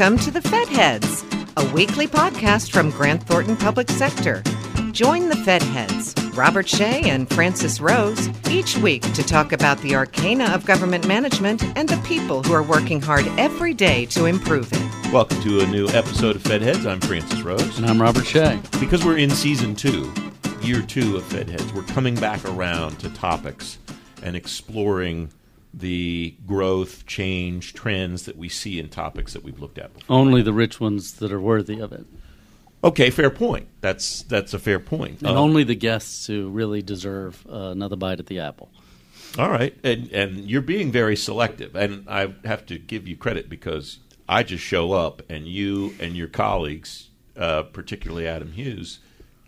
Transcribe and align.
Welcome 0.00 0.18
to 0.20 0.30
the 0.30 0.40
Fed 0.40 0.66
Heads, 0.68 1.26
a 1.58 1.72
weekly 1.74 2.06
podcast 2.06 2.70
from 2.70 2.88
Grant 2.88 3.22
Thornton 3.24 3.54
Public 3.54 3.90
Sector. 3.90 4.42
Join 4.92 5.28
the 5.28 5.36
Fed 5.36 5.62
Heads, 5.62 6.14
Robert 6.32 6.66
Shea 6.66 7.02
and 7.02 7.28
Francis 7.28 7.82
Rose, 7.82 8.30
each 8.48 8.78
week 8.78 9.02
to 9.12 9.22
talk 9.22 9.52
about 9.52 9.76
the 9.82 9.94
arcana 9.94 10.46
of 10.54 10.64
government 10.64 11.06
management 11.06 11.62
and 11.76 11.86
the 11.86 11.98
people 11.98 12.42
who 12.42 12.54
are 12.54 12.62
working 12.62 13.02
hard 13.02 13.26
every 13.36 13.74
day 13.74 14.06
to 14.06 14.24
improve 14.24 14.72
it. 14.72 15.12
Welcome 15.12 15.38
to 15.42 15.60
a 15.60 15.66
new 15.66 15.86
episode 15.88 16.34
of 16.34 16.40
Fed 16.44 16.62
Heads. 16.62 16.86
I'm 16.86 17.02
Francis 17.02 17.42
Rose. 17.42 17.76
And 17.76 17.86
I'm 17.86 18.00
Robert 18.00 18.24
Shea. 18.24 18.58
Because 18.80 19.04
we're 19.04 19.18
in 19.18 19.28
season 19.28 19.76
two, 19.76 20.10
year 20.62 20.80
two 20.80 21.18
of 21.18 21.24
Fed 21.24 21.50
Heads, 21.50 21.74
we're 21.74 21.82
coming 21.82 22.14
back 22.14 22.42
around 22.46 22.98
to 23.00 23.10
topics 23.10 23.76
and 24.22 24.34
exploring 24.34 25.30
the 25.72 26.34
growth, 26.46 27.06
change, 27.06 27.74
trends 27.74 28.24
that 28.24 28.36
we 28.36 28.48
see 28.48 28.78
in 28.78 28.88
topics 28.88 29.32
that 29.34 29.44
we've 29.44 29.60
looked 29.60 29.78
at 29.78 29.94
before. 29.94 30.16
Only 30.16 30.42
the 30.42 30.52
rich 30.52 30.80
ones 30.80 31.12
that 31.14 31.32
are 31.32 31.40
worthy 31.40 31.78
of 31.80 31.92
it. 31.92 32.04
Okay, 32.82 33.10
fair 33.10 33.30
point. 33.30 33.68
That's 33.80 34.22
that's 34.22 34.54
a 34.54 34.58
fair 34.58 34.80
point. 34.80 35.20
And 35.20 35.28
Uh, 35.36 35.40
only 35.40 35.64
the 35.64 35.74
guests 35.74 36.26
who 36.26 36.48
really 36.48 36.82
deserve 36.82 37.46
uh, 37.48 37.70
another 37.70 37.96
bite 37.96 38.18
at 38.20 38.26
the 38.26 38.40
apple. 38.40 38.70
all 39.38 39.50
right, 39.50 39.76
and 39.84 40.10
and 40.12 40.50
you're 40.50 40.62
being 40.62 40.90
very 40.90 41.14
selective, 41.16 41.76
and 41.76 42.08
I 42.08 42.34
have 42.44 42.64
to 42.66 42.78
give 42.78 43.06
you 43.06 43.16
credit 43.16 43.48
because 43.50 43.98
I 44.28 44.42
just 44.42 44.64
show 44.64 44.92
up, 44.92 45.22
and 45.28 45.46
you 45.46 45.94
and 46.00 46.16
your 46.16 46.28
colleagues, 46.28 47.10
uh, 47.36 47.62
particularly 47.64 48.26
Adam 48.26 48.52
Hughes, 48.52 49.00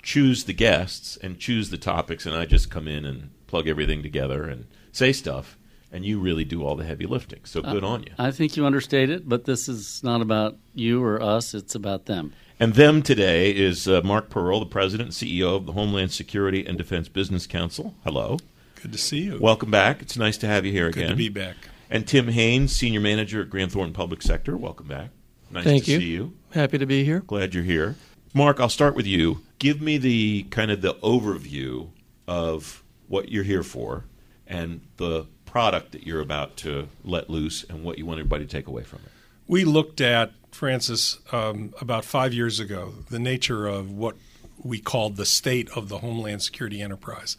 choose 0.03 0.45
the 0.45 0.53
guests 0.53 1.17
and 1.23 1.39
choose 1.39 1.71
the 1.71 1.79
topics, 1.79 2.27
and 2.27 2.37
I 2.37 2.45
just 2.45 2.71
come 2.71 2.87
in 2.87 3.05
and 3.07 3.31
plug 3.47 3.67
everything 3.67 4.03
together 4.03 4.45
and 4.45 4.67
say 4.93 5.13
stuff, 5.13 5.57
and 5.93 6.05
you 6.05 6.19
really 6.19 6.45
do 6.45 6.65
all 6.65 6.75
the 6.75 6.85
heavy 6.85 7.07
lifting. 7.07 7.41
So 7.45 7.61
good 7.61 7.85
on 7.85 8.03
you. 8.05 8.13
I 8.19 8.31
think 8.31 8.57
you 8.57 8.65
understate 8.65 9.11
it, 9.11 9.29
but 9.29 9.45
this 9.45 9.69
is 9.69 10.03
not 10.03 10.23
about 10.23 10.57
you 10.75 11.05
or 11.05 11.23
us, 11.23 11.55
it's 11.55 11.75
about 11.75 12.07
them. 12.07 12.33
And 12.59 12.75
them 12.75 13.03
today 13.03 13.55
is 13.55 13.87
uh, 13.87 14.01
Marc 14.03 14.31
Pearl, 14.31 14.61
the 14.61 14.67
president 14.67 15.09
and 15.09 15.13
CEO 15.31 15.57
of 15.57 15.67
the 15.67 15.73
Homeland 15.73 16.13
Security 16.13 16.65
and 16.65 16.79
Defense 16.79 17.09
Business 17.09 17.47
Council. 17.47 17.95
Hello. 18.05 18.39
Good 18.81 18.93
to 18.93 18.99
see 18.99 19.21
you. 19.21 19.39
Welcome 19.41 19.71
back. 19.71 20.01
It's 20.01 20.17
nice 20.17 20.39
to 20.39 20.47
have 20.47 20.65
you 20.65 20.73
here 20.73 20.91
Good 20.91 20.97
again. 20.97 21.09
Good 21.09 21.13
to 21.13 21.17
be 21.17 21.29
back. 21.29 21.57
And 21.91 22.07
Tim 22.07 22.29
Haynes, 22.29 22.75
senior 22.75 23.01
manager 23.01 23.43
at 23.43 23.51
Grant 23.51 23.73
Thornton 23.73 23.93
Public 23.93 24.23
Sector. 24.23 24.57
Welcome 24.57 24.87
back. 24.89 25.11
Nice 25.51 25.65
Thank 25.65 25.85
to 25.85 25.93
you. 25.93 25.99
see 25.99 26.07
you. 26.07 26.33
Happy 26.53 26.79
to 26.79 26.87
be 26.87 27.05
here. 27.05 27.21
Glad 27.21 27.55
you're 27.55 27.65
here. 27.65 27.97
Marc, 28.33 28.61
I'll 28.61 28.71
start 28.71 28.97
with 28.97 29.07
you. 29.07 29.43
Give 29.59 29.83
me 29.83 29.99
the 29.99 30.45
kind 30.45 30.71
of 30.71 30.81
the 30.81 30.95
overview 30.95 31.91
of 32.27 32.83
what 33.09 33.31
you're 33.31 33.45
here 33.45 33.63
for 33.63 34.05
and 34.47 34.81
the 34.97 35.27
product 35.53 35.93
that 35.93 36.07
you're 36.07 36.23
about 36.23 36.57
to 36.57 36.89
let 37.05 37.29
loose 37.29 37.63
and 37.69 37.85
what 37.85 37.99
you 37.99 38.07
want 38.07 38.19
everybody 38.19 38.43
to 38.47 38.51
take 38.51 38.67
away 38.67 38.83
from 38.83 39.01
it. 39.05 39.13
We 39.47 39.67
looked 39.67 40.01
at, 40.01 40.33
Francis, 40.51 41.19
um, 41.31 41.75
about 41.79 42.07
five 42.07 42.33
years 42.33 42.59
ago, 42.59 42.95
the 43.11 43.19
nature 43.19 43.67
of 43.67 43.91
what 43.93 44.17
we 44.65 44.79
called 44.79 45.17
the 45.17 45.27
state 45.27 45.69
of 45.77 45.91
the 45.91 45.99
Homeland 45.99 46.43
Security 46.43 46.81
enterprise, 46.81 47.37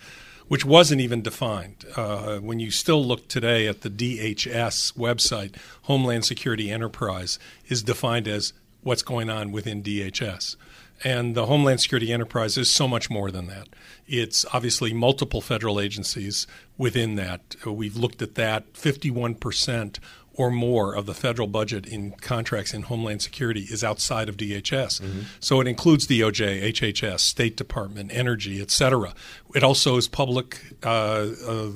which 0.47 0.63
wasn't 0.63 1.01
even 1.01 1.23
defined. 1.23 1.85
Uh, 1.95 2.37
when 2.37 2.59
you 2.59 2.69
still 2.69 3.03
look 3.03 3.27
today 3.27 3.67
at 3.67 3.81
the 3.81 3.89
DHS 3.89 4.93
website, 4.95 5.55
Homeland 5.83 6.23
Security 6.23 6.69
Enterprise 6.69 7.39
is 7.67 7.81
defined 7.81 8.27
as 8.27 8.53
what's 8.83 9.01
going 9.01 9.31
on 9.31 9.51
within 9.51 9.81
DHS. 9.81 10.55
And 11.03 11.35
the 11.35 11.47
Homeland 11.47 11.81
Security 11.81 12.13
Enterprise 12.13 12.57
is 12.57 12.69
so 12.69 12.87
much 12.87 13.09
more 13.09 13.29
than 13.29 13.47
that. 13.47 13.67
It's 14.07 14.45
obviously 14.53 14.93
multiple 14.93 15.41
federal 15.41 15.79
agencies 15.79 16.47
within 16.77 17.15
that. 17.15 17.55
We've 17.65 17.97
looked 17.97 18.21
at 18.21 18.35
that. 18.35 18.73
51% 18.73 19.99
or 20.35 20.49
more 20.49 20.95
of 20.95 21.05
the 21.05 21.13
federal 21.13 21.47
budget 21.47 21.85
in 21.85 22.11
contracts 22.11 22.73
in 22.73 22.83
Homeland 22.83 23.21
Security 23.21 23.67
is 23.69 23.83
outside 23.83 24.29
of 24.29 24.37
DHS. 24.37 25.01
So 25.39 25.61
it 25.61 25.67
includes 25.67 26.07
DOJ, 26.07 26.63
HHS, 26.71 27.19
State 27.19 27.55
Department, 27.55 28.11
Energy, 28.13 28.61
et 28.61 28.71
cetera. 28.71 29.13
It 29.53 29.63
also 29.63 29.97
is 29.97 30.07
public 30.07 30.59
uh, 30.83 31.27
uh, 31.47 31.69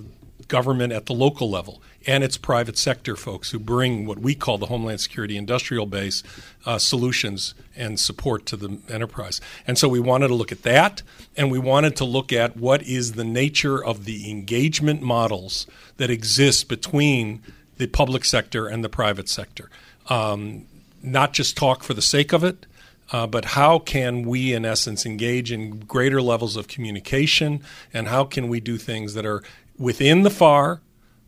government 0.47 0.91
at 0.93 1.05
the 1.05 1.13
local 1.13 1.49
level, 1.51 1.81
and 2.07 2.23
it's 2.23 2.37
private 2.37 2.77
sector 2.77 3.17
folks 3.17 3.51
who 3.51 3.59
bring 3.59 4.05
what 4.05 4.17
we 4.17 4.33
call 4.33 4.57
the 4.57 4.67
Homeland 4.67 5.01
Security 5.01 5.35
industrial 5.35 5.85
base 5.85 6.23
uh, 6.65 6.77
solutions 6.77 7.53
and 7.75 7.99
support 7.99 8.45
to 8.45 8.55
the 8.55 8.79
enterprise. 8.87 9.41
And 9.67 9.77
so 9.77 9.89
we 9.89 9.99
wanted 9.99 10.29
to 10.29 10.33
look 10.33 10.53
at 10.53 10.63
that, 10.63 11.03
and 11.35 11.51
we 11.51 11.59
wanted 11.59 11.97
to 11.97 12.05
look 12.05 12.31
at 12.31 12.55
what 12.55 12.81
is 12.83 13.11
the 13.11 13.25
nature 13.25 13.83
of 13.83 14.05
the 14.05 14.31
engagement 14.31 15.01
models 15.01 15.67
that 15.97 16.09
exist 16.09 16.69
between 16.69 17.43
the 17.77 17.87
public 17.87 18.23
sector 18.23 18.67
and 18.67 18.83
the 18.83 18.89
private 18.89 19.27
sector. 19.27 19.69
Um, 20.07 20.65
not 21.03 21.33
just 21.33 21.57
talk 21.57 21.83
for 21.83 21.93
the 21.93 22.01
sake 22.01 22.31
of 22.31 22.43
it, 22.43 22.65
uh, 23.11 23.27
but 23.27 23.45
how 23.45 23.79
can 23.79 24.23
we, 24.23 24.53
in 24.53 24.65
essence, 24.65 25.05
engage 25.05 25.51
in 25.51 25.79
greater 25.81 26.21
levels 26.21 26.55
of 26.55 26.67
communication, 26.67 27.61
and 27.93 28.07
how 28.07 28.23
can 28.23 28.47
we 28.47 28.59
do 28.59 28.77
things 28.77 29.13
that 29.13 29.25
are 29.25 29.43
within 29.77 30.23
the 30.23 30.29
FAR? 30.29 30.81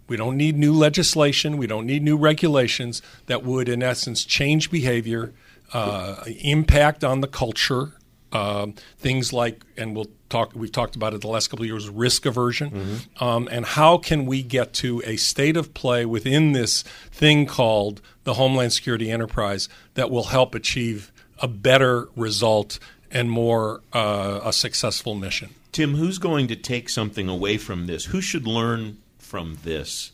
We 0.09 0.17
don't 0.17 0.35
need 0.35 0.57
new 0.57 0.73
legislation. 0.73 1.57
We 1.57 1.67
don't 1.67 1.85
need 1.85 2.03
new 2.03 2.17
regulations 2.17 3.01
that 3.27 3.43
would, 3.43 3.69
in 3.69 3.81
essence, 3.83 4.25
change 4.25 4.69
behavior, 4.71 5.33
uh, 5.71 6.23
impact 6.41 7.03
on 7.03 7.21
the 7.21 7.27
culture. 7.27 7.93
Um, 8.31 8.75
things 8.99 9.33
like, 9.33 9.65
and 9.75 9.95
we'll 9.95 10.09
talk. 10.29 10.51
We've 10.53 10.71
talked 10.71 10.95
about 10.95 11.15
it 11.15 11.21
the 11.21 11.27
last 11.27 11.47
couple 11.47 11.63
of 11.63 11.67
years. 11.67 11.89
Risk 11.89 12.27
aversion, 12.27 12.99
um, 13.19 13.49
and 13.51 13.65
how 13.65 13.97
can 13.97 14.27
we 14.27 14.43
get 14.43 14.71
to 14.73 15.01
a 15.03 15.15
state 15.15 15.57
of 15.57 15.73
play 15.73 16.05
within 16.05 16.51
this 16.51 16.83
thing 17.11 17.47
called 17.47 18.01
the 18.25 18.35
Homeland 18.35 18.73
Security 18.73 19.09
Enterprise 19.09 19.67
that 19.95 20.11
will 20.11 20.25
help 20.25 20.53
achieve 20.53 21.11
a 21.39 21.47
better 21.47 22.09
result 22.15 22.77
and 23.11 23.31
more 23.31 23.81
uh, 23.93 24.41
a 24.43 24.53
successful 24.53 25.15
mission. 25.15 25.49
Tim, 25.71 25.95
who's 25.95 26.17
going 26.17 26.47
to 26.47 26.55
take 26.55 26.89
something 26.89 27.27
away 27.27 27.57
from 27.57 27.87
this? 27.87 28.05
Who 28.05 28.21
should 28.21 28.45
learn 28.45 28.97
from 29.29 29.59
this 29.63 30.11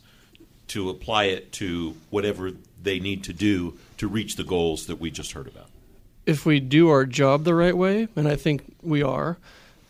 to 0.68 0.90
apply 0.90 1.24
it 1.26 1.54
to 1.54 1.96
whatever 2.10 2.52
they 2.84 3.00
need 3.00 3.24
to 3.24 3.32
do 3.32 3.78
to 3.98 4.10
reach 4.10 4.36
the 4.36 4.44
goals 4.44 4.88
that 4.88 5.00
we 5.00 5.10
just 5.10 5.32
heard 5.32 5.48
about? 5.48 5.68
If 6.26 6.46
we 6.46 6.60
do 6.60 6.90
our 6.90 7.06
job 7.06 7.46
the 7.46 7.56
right 7.56 7.78
way, 7.78 8.10
and 8.16 8.28
I 8.28 8.36
think 8.36 8.76
we 8.82 9.02
are, 9.02 9.38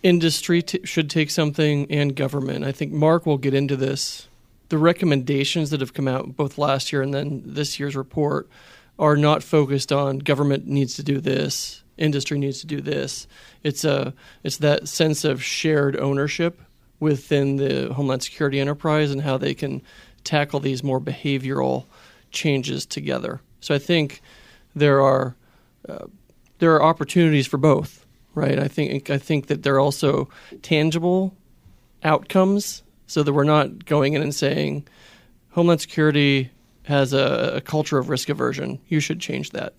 industry 0.04 0.62
t- 0.62 0.86
should 0.86 1.10
take 1.10 1.32
something 1.32 1.90
and 1.90 2.16
government. 2.16 2.66
I 2.66 2.72
think 2.72 2.92
Marc 2.92 3.26
will 3.26 3.40
get 3.40 3.56
into 3.56 3.76
this. 3.76 4.28
The 4.70 4.78
recommendations 4.78 5.72
that 5.72 5.80
have 5.80 5.94
come 5.94 6.08
out 6.08 6.36
both 6.36 6.60
last 6.60 6.94
year 6.94 7.02
and 7.02 7.14
then 7.14 7.42
this 7.46 7.80
year's 7.80 7.96
report 7.96 8.48
are 9.00 9.18
not 9.18 9.42
focused 9.42 9.92
on 9.92 10.20
government 10.20 10.68
needs 10.68 10.96
to 10.96 11.04
do 11.04 11.20
this, 11.20 11.84
industry 11.98 12.38
needs 12.38 12.60
to 12.62 12.68
do 12.68 12.80
this. 12.80 13.28
It's 13.64 13.84
a 13.84 14.14
it's 14.44 14.58
that 14.58 14.88
sense 14.88 15.26
of 15.26 15.44
shared 15.44 15.98
ownership 15.98 16.62
within 17.00 17.58
the 17.58 17.94
Homeland 17.94 18.24
Security 18.24 18.60
enterprise 18.60 19.12
and 19.12 19.22
how 19.22 19.38
they 19.38 19.54
can 19.54 19.82
tackle 20.24 20.60
these 20.60 20.84
more 20.84 21.00
behavioral 21.00 21.86
changes 22.32 22.86
together. 22.86 23.42
So 23.60 23.76
I 23.76 23.80
think 23.80 24.22
there 24.76 25.02
are 25.02 25.36
uh, 25.88 26.06
there 26.60 26.74
are 26.74 26.84
opportunities 26.84 27.48
for 27.48 27.58
both, 27.58 28.06
right? 28.34 28.60
I 28.60 28.68
think 28.68 29.10
I 29.10 29.18
think 29.18 29.48
that 29.48 29.64
there 29.64 29.76
are 29.76 29.80
also 29.80 30.30
tangible 30.62 31.36
outcomes, 32.04 32.84
so 33.08 33.24
that 33.24 33.34
we're 33.34 33.44
not 33.44 33.86
going 33.86 34.14
in 34.14 34.22
and 34.22 34.34
saying 34.34 34.88
Homeland 35.52 35.82
Security 35.82 36.52
has 36.84 37.14
a, 37.14 37.54
a 37.56 37.62
culture 37.62 37.98
of 37.98 38.10
risk 38.10 38.30
aversion. 38.30 38.80
You 38.88 39.00
should 39.00 39.20
change 39.20 39.52
that. 39.52 39.74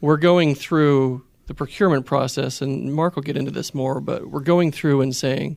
We're 0.00 0.16
going 0.16 0.54
through 0.54 1.24
the 1.46 1.54
procurement 1.54 2.06
process, 2.06 2.62
and 2.62 2.92
Marc 2.94 3.16
will 3.16 3.22
get 3.22 3.36
into 3.36 3.50
this 3.50 3.74
more, 3.74 4.00
but 4.00 4.30
we're 4.30 4.40
going 4.40 4.72
through 4.72 5.00
and 5.02 5.14
saying 5.14 5.56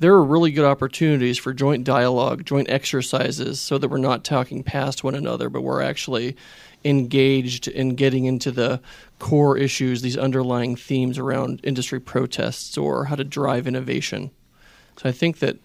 there 0.00 0.12
are 0.14 0.24
really 0.24 0.52
good 0.52 0.64
opportunities 0.64 1.38
for 1.38 1.52
joint 1.52 1.84
dialogue, 1.84 2.44
joint 2.44 2.70
exercises, 2.70 3.60
so 3.60 3.78
that 3.78 3.88
we're 3.88 3.98
not 3.98 4.24
talking 4.24 4.62
past 4.62 5.02
one 5.02 5.14
another, 5.14 5.48
but 5.48 5.62
we're 5.62 5.82
actually 5.82 6.36
engaged 6.84 7.66
in 7.66 7.96
getting 7.96 8.24
into 8.24 8.50
the 8.50 8.80
core 9.18 9.58
issues, 9.58 10.02
these 10.02 10.16
underlying 10.16 10.76
themes 10.76 11.18
around 11.18 11.60
industry 11.64 11.98
protests 11.98 12.78
or 12.78 13.06
how 13.06 13.16
to 13.16 13.24
drive 13.24 13.66
innovation. 13.66 14.30
So 14.96 15.08
I 15.08 15.12
think 15.12 15.40
that 15.40 15.58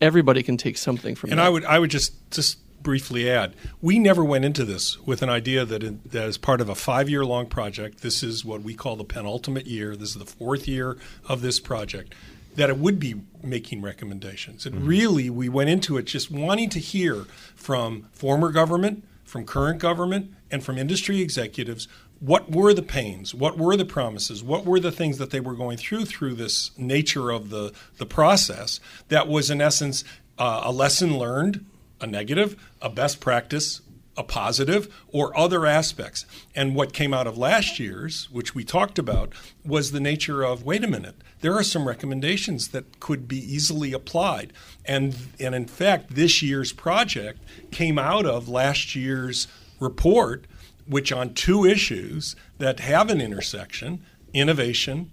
everybody 0.00 0.42
can 0.42 0.56
take 0.56 0.76
something 0.76 1.14
from 1.14 1.30
And 1.30 1.38
that. 1.38 1.46
I 1.46 1.48
would 1.48 1.64
I 1.64 1.78
would 1.78 1.90
just 1.90 2.30
just 2.30 2.58
briefly 2.82 3.28
add, 3.28 3.54
we 3.82 3.98
never 3.98 4.24
went 4.24 4.44
into 4.44 4.64
this 4.64 4.98
with 5.00 5.22
an 5.22 5.28
idea 5.28 5.64
that 5.64 6.10
that 6.10 6.24
as 6.24 6.38
part 6.38 6.60
of 6.60 6.68
a 6.68 6.74
five 6.74 7.08
year 7.08 7.24
long 7.24 7.46
project, 7.46 8.02
this 8.02 8.22
is 8.22 8.44
what 8.44 8.62
we 8.62 8.74
call 8.74 8.96
the 8.96 9.04
penultimate 9.04 9.66
year. 9.66 9.94
This 9.94 10.10
is 10.10 10.16
the 10.16 10.26
fourth 10.26 10.66
year 10.66 10.96
of 11.28 11.40
this 11.40 11.60
project. 11.60 12.14
That 12.58 12.70
it 12.70 12.78
would 12.78 12.98
be 12.98 13.14
making 13.42 13.82
recommendations. 13.82 14.66
And 14.66 14.86
really, 14.86 15.30
we 15.30 15.48
went 15.48 15.70
into 15.70 15.96
it 15.96 16.04
just 16.04 16.30
wanting 16.30 16.68
to 16.70 16.80
hear 16.80 17.24
from 17.54 18.08
former 18.12 18.50
government, 18.50 19.04
from 19.24 19.44
current 19.44 19.78
government, 19.78 20.32
and 20.50 20.64
from 20.64 20.76
industry 20.76 21.20
executives 21.20 21.88
what 22.20 22.50
were 22.50 22.74
the 22.74 22.82
pains, 22.82 23.34
what 23.34 23.56
were 23.56 23.76
the 23.76 23.84
promises, 23.84 24.42
what 24.42 24.64
were 24.64 24.80
the 24.80 24.90
things 24.90 25.18
that 25.18 25.30
they 25.30 25.40
were 25.40 25.54
going 25.54 25.76
through 25.76 26.04
through 26.04 26.34
this 26.34 26.76
nature 26.76 27.30
of 27.30 27.50
the, 27.50 27.72
the 27.98 28.06
process 28.06 28.80
that 29.08 29.28
was, 29.28 29.50
in 29.50 29.60
essence, 29.60 30.02
uh, 30.38 30.62
a 30.64 30.72
lesson 30.72 31.16
learned, 31.16 31.64
a 32.00 32.06
negative, 32.06 32.56
a 32.82 32.90
best 32.90 33.20
practice, 33.20 33.80
a 34.18 34.24
positive 34.24 34.92
or 35.08 35.34
other 35.38 35.64
aspects. 35.64 36.26
And 36.54 36.74
what 36.74 36.92
came 36.92 37.14
out 37.14 37.26
of 37.26 37.38
last 37.38 37.78
year's, 37.78 38.28
which 38.30 38.54
we 38.54 38.64
talked 38.64 38.98
about, 38.98 39.32
was 39.64 39.92
the 39.92 40.00
nature 40.00 40.42
of 40.42 40.64
wait 40.64 40.84
a 40.84 40.88
minute, 40.88 41.14
there 41.40 41.54
are 41.54 41.62
some 41.62 41.86
recommendations 41.86 42.68
that 42.68 43.00
could 43.00 43.28
be 43.28 43.38
easily 43.38 43.92
applied. 43.92 44.52
And, 44.84 45.16
and 45.38 45.54
in 45.54 45.66
fact, 45.66 46.16
this 46.16 46.42
year's 46.42 46.72
project 46.72 47.40
came 47.70 47.98
out 47.98 48.26
of 48.26 48.48
last 48.48 48.96
year's 48.96 49.46
report, 49.78 50.46
which 50.86 51.12
on 51.12 51.32
two 51.32 51.64
issues 51.64 52.34
that 52.58 52.80
have 52.80 53.08
an 53.08 53.20
intersection 53.20 54.02
innovation 54.34 55.10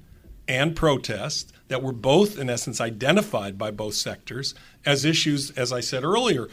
and 0.47 0.75
protest 0.75 1.53
that 1.67 1.81
were 1.81 1.93
both, 1.93 2.37
in 2.37 2.49
essence, 2.49 2.79
identified 2.79 3.57
by 3.57 3.71
both 3.71 3.95
sectors 3.95 4.53
as 4.85 5.05
issues, 5.05 5.51
as 5.51 5.73
I 5.73 5.79
said 5.79 6.03
earlier, 6.03 6.47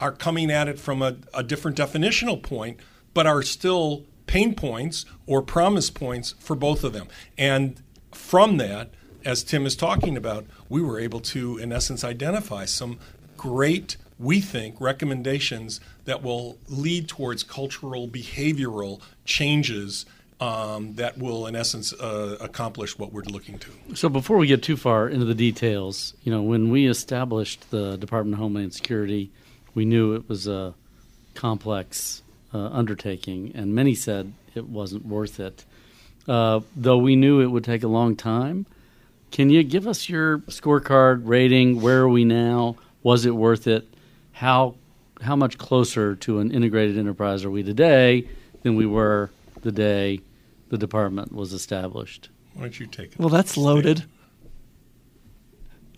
are 0.00 0.12
coming 0.12 0.50
at 0.50 0.68
it 0.68 0.78
from 0.78 1.02
a, 1.02 1.16
a 1.34 1.42
different 1.42 1.76
definitional 1.76 2.42
point, 2.42 2.78
but 3.14 3.26
are 3.26 3.42
still 3.42 4.04
pain 4.26 4.54
points 4.54 5.04
or 5.26 5.42
promise 5.42 5.90
points 5.90 6.34
for 6.38 6.54
both 6.54 6.84
of 6.84 6.92
them. 6.92 7.08
And 7.36 7.82
from 8.12 8.58
that, 8.58 8.90
as 9.24 9.42
Tim 9.42 9.66
is 9.66 9.74
talking 9.74 10.16
about, 10.16 10.46
we 10.68 10.80
were 10.80 11.00
able 11.00 11.20
to, 11.20 11.58
in 11.58 11.72
essence, 11.72 12.04
identify 12.04 12.64
some 12.64 12.98
great, 13.36 13.96
we 14.18 14.40
think, 14.40 14.80
recommendations 14.80 15.80
that 16.04 16.22
will 16.22 16.58
lead 16.68 17.08
towards 17.08 17.42
cultural, 17.42 18.06
behavioral 18.08 19.00
changes 19.24 20.06
um, 20.40 20.94
that 20.94 21.18
will, 21.18 21.46
in 21.46 21.56
essence, 21.56 21.92
uh, 21.94 22.36
accomplish 22.40 22.96
what 22.96 23.12
we're 23.12 23.22
looking 23.22 23.58
to. 23.58 23.70
So, 23.94 24.08
before 24.08 24.36
we 24.36 24.46
get 24.46 24.62
too 24.62 24.76
far 24.76 25.08
into 25.08 25.24
the 25.24 25.34
details, 25.34 26.14
you 26.22 26.30
know, 26.30 26.42
when 26.42 26.70
we 26.70 26.86
established 26.86 27.70
the 27.70 27.96
Department 27.96 28.34
of 28.34 28.38
Homeland 28.38 28.72
Security, 28.72 29.32
we 29.78 29.84
knew 29.84 30.14
it 30.14 30.28
was 30.28 30.48
a 30.48 30.74
complex 31.34 32.22
uh, 32.52 32.58
undertaking, 32.58 33.52
and 33.54 33.76
many 33.76 33.94
said 33.94 34.32
it 34.56 34.66
wasn't 34.66 35.06
worth 35.06 35.38
it. 35.38 35.64
Uh, 36.26 36.58
though 36.74 36.98
we 36.98 37.14
knew 37.14 37.40
it 37.40 37.46
would 37.46 37.62
take 37.62 37.84
a 37.84 37.88
long 37.88 38.16
time, 38.16 38.66
can 39.30 39.50
you 39.50 39.62
give 39.62 39.86
us 39.86 40.08
your 40.08 40.38
scorecard 40.48 41.22
rating? 41.28 41.80
Where 41.80 42.00
are 42.00 42.08
we 42.08 42.24
now? 42.24 42.74
Was 43.04 43.24
it 43.24 43.36
worth 43.36 43.68
it? 43.68 43.86
How 44.32 44.74
how 45.22 45.36
much 45.36 45.58
closer 45.58 46.16
to 46.16 46.40
an 46.40 46.50
integrated 46.50 46.98
enterprise 46.98 47.44
are 47.44 47.50
we 47.50 47.62
today 47.62 48.26
than 48.64 48.74
we 48.74 48.84
were 48.84 49.30
the 49.62 49.70
day 49.70 50.20
the 50.70 50.78
department 50.78 51.30
was 51.30 51.52
established? 51.52 52.30
Why 52.54 52.62
don't 52.62 52.80
you 52.80 52.86
take 52.86 53.12
it? 53.12 53.18
Well, 53.20 53.28
that's 53.28 53.56
loaded. 53.56 54.06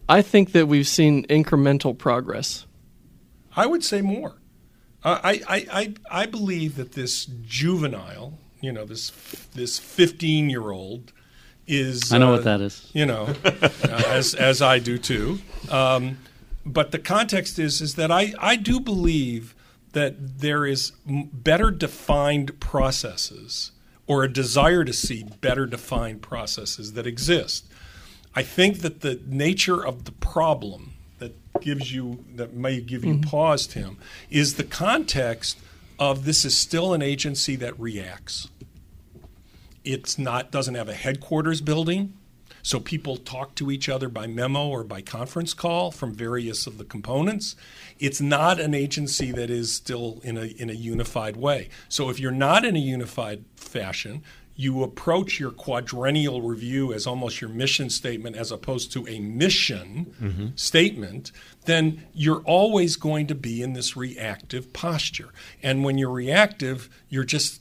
I 0.07 0.21
think 0.21 0.53
that 0.53 0.69
we've 0.69 0.89
seen 0.89 1.25
incremental 1.29 1.97
progress. 1.97 2.67
I 3.57 3.67
would 3.67 3.85
say 3.85 4.01
more. 4.01 4.37
Uh, 5.03 5.19
I, 5.23 5.41
I, 5.49 5.67
I, 5.73 5.95
I 6.23 6.27
believe 6.27 6.77
that 6.77 6.93
this 6.93 7.25
juvenile, 7.25 8.39
you 8.61 8.73
know, 8.73 8.85
this 8.85 9.11
this 9.55 9.79
15 9.79 10.51
year 10.51 10.71
old 10.71 11.13
is. 11.67 12.13
I 12.13 12.19
know 12.19 12.29
uh, 12.29 12.37
what 12.37 12.45
that 12.45 12.61
is. 12.61 12.91
You 12.93 13.07
know, 13.07 13.35
uh, 13.45 13.69
as 14.07 14.35
as 14.35 14.61
I 14.61 14.79
do 14.79 14.99
too. 14.99 15.39
Um, 15.71 16.19
but 16.67 16.91
the 16.91 16.99
context 16.99 17.59
is 17.59 17.81
is 17.81 17.95
that 17.95 18.11
I, 18.11 18.35
I 18.39 18.57
do 18.57 18.81
believe 18.81 19.55
that 19.93 20.41
there 20.41 20.67
is 20.67 20.93
better 21.07 21.71
defined 21.71 22.61
processes 22.61 23.73
or 24.07 24.23
a 24.23 24.33
desire 24.33 24.85
to 24.85 24.93
see 24.93 25.25
better 25.41 25.67
defined 25.67 26.23
processes 26.23 26.93
that 26.93 27.07
exist. 27.07 27.67
I 28.35 28.43
think 28.43 28.81
that 28.81 29.01
the 29.01 29.21
nature 29.27 29.85
of 29.85 30.05
the 30.05 30.13
problem 30.13 30.93
that 31.21 31.61
gives 31.61 31.93
you 31.93 32.25
that 32.35 32.55
may 32.55 32.81
give 32.81 33.05
you 33.05 33.15
mm-hmm. 33.15 33.31
pause, 33.31 33.67
Tim, 33.67 33.99
is 34.29 34.55
the 34.55 34.65
context 34.65 35.59
of 35.99 36.25
this 36.25 36.45
is 36.45 36.57
still 36.57 36.93
an 36.95 37.03
agency 37.03 37.57
that 37.57 37.79
reacts. 37.79 38.49
It's 39.85 40.19
not 40.19 40.51
doesn't 40.51 40.75
have 40.75 40.89
a 40.89 40.95
headquarters 40.95 41.61
building. 41.61 42.15
So 42.63 42.79
people 42.79 43.17
talk 43.17 43.55
to 43.55 43.71
each 43.71 43.89
other 43.89 44.09
by 44.11 44.27
memo 44.27 44.69
or 44.69 44.85
by 44.85 45.01
conference 45.01 45.55
call 45.55 45.91
from 45.91 46.15
various 46.15 46.67
of 46.67 46.77
the 46.77 46.85
components. 46.85 47.57
It's 47.99 48.21
not 48.21 48.61
an 48.61 48.75
agency 48.75 49.33
that 49.33 49.49
is 49.49 49.73
still 49.75 50.21
in 50.23 50.37
a 50.37 50.45
in 50.45 50.69
a 50.69 50.75
unified 50.75 51.37
way. 51.37 51.69
So 51.89 52.11
if 52.11 52.21
you're 52.21 52.31
not 52.33 52.65
in 52.65 52.77
a 52.77 52.81
unified 52.81 53.45
fashion, 53.57 54.23
you 54.61 54.83
approach 54.83 55.41
your 55.41 55.51
quadrennial 55.51 56.43
review 56.43 56.93
as 56.93 57.07
almost 57.07 57.41
your 57.41 57.49
mission 57.49 57.89
statement 57.89 58.37
as 58.37 58.53
opposed 58.53 58.93
to 58.93 59.09
a 59.09 59.19
mission 59.19 60.15
mm-hmm. 60.21 60.49
statement, 60.55 61.33
then 61.65 62.05
you're 62.13 62.43
always 62.43 62.97
going 62.97 63.27
to 63.27 63.35
be 63.35 63.63
in 63.63 63.73
this 63.73 63.97
reactive 63.97 64.71
posture. 64.75 65.31
And 65.63 65.83
when 65.83 65.97
you're 65.97 66.11
reactive, 66.11 66.91
you're 67.09 67.25
just 67.25 67.60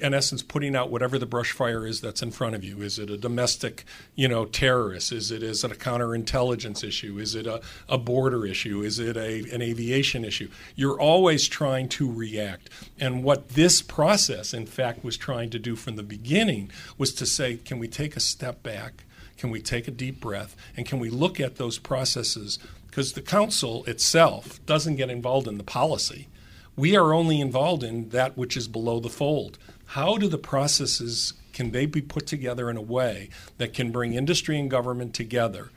in 0.00 0.14
essence 0.14 0.42
putting 0.42 0.74
out 0.74 0.90
whatever 0.90 1.18
the 1.18 1.26
brush 1.26 1.52
fire 1.52 1.86
is 1.86 2.00
that's 2.00 2.22
in 2.22 2.30
front 2.30 2.54
of 2.54 2.64
you. 2.64 2.82
Is 2.82 2.98
it 2.98 3.10
a 3.10 3.16
domestic, 3.16 3.84
you 4.14 4.28
know, 4.28 4.44
terrorist? 4.44 5.12
Is 5.12 5.30
it 5.30 5.42
is 5.42 5.64
it 5.64 5.72
a 5.72 5.74
counterintelligence 5.74 6.84
issue? 6.84 7.18
Is 7.18 7.34
it 7.34 7.46
a, 7.46 7.60
a 7.88 7.98
border 7.98 8.46
issue? 8.46 8.82
Is 8.82 8.98
it 8.98 9.16
a 9.16 9.48
an 9.52 9.62
aviation 9.62 10.24
issue? 10.24 10.48
You're 10.74 11.00
always 11.00 11.48
trying 11.48 11.88
to 11.90 12.10
react. 12.10 12.68
And 12.98 13.22
what 13.22 13.50
this 13.50 13.82
process, 13.82 14.52
in 14.52 14.66
fact, 14.66 15.04
was 15.04 15.16
trying 15.16 15.50
to 15.50 15.58
do 15.58 15.76
from 15.76 15.96
the 15.96 16.02
beginning 16.02 16.70
was 16.98 17.14
to 17.14 17.26
say, 17.26 17.56
can 17.56 17.78
we 17.78 17.88
take 17.88 18.16
a 18.16 18.20
step 18.20 18.62
back? 18.62 19.04
Can 19.36 19.50
we 19.50 19.60
take 19.60 19.86
a 19.86 19.90
deep 19.90 20.20
breath? 20.20 20.56
And 20.76 20.86
can 20.86 20.98
we 20.98 21.10
look 21.10 21.38
at 21.40 21.56
those 21.56 21.78
processes? 21.78 22.58
Because 22.86 23.12
the 23.12 23.22
council 23.22 23.84
itself 23.84 24.64
doesn't 24.64 24.96
get 24.96 25.10
involved 25.10 25.46
in 25.46 25.58
the 25.58 25.64
policy. 25.64 26.28
We 26.76 26.96
are 26.96 27.14
only 27.14 27.40
involved 27.40 27.82
in 27.82 28.10
that 28.10 28.36
which 28.36 28.56
is 28.56 28.68
below 28.68 29.00
the 29.00 29.08
fold. 29.08 29.58
How 29.86 30.16
do 30.16 30.28
the 30.28 30.38
processes 30.38 31.34
can 31.52 31.70
they 31.70 31.86
be 31.86 32.02
put 32.02 32.26
together 32.26 32.68
in 32.68 32.76
a 32.76 32.82
way 32.82 33.30
that 33.58 33.72
can 33.72 33.90
bring 33.90 34.12
industry 34.12 34.58
and 34.58 34.70
government 34.70 35.14
together? 35.14 35.70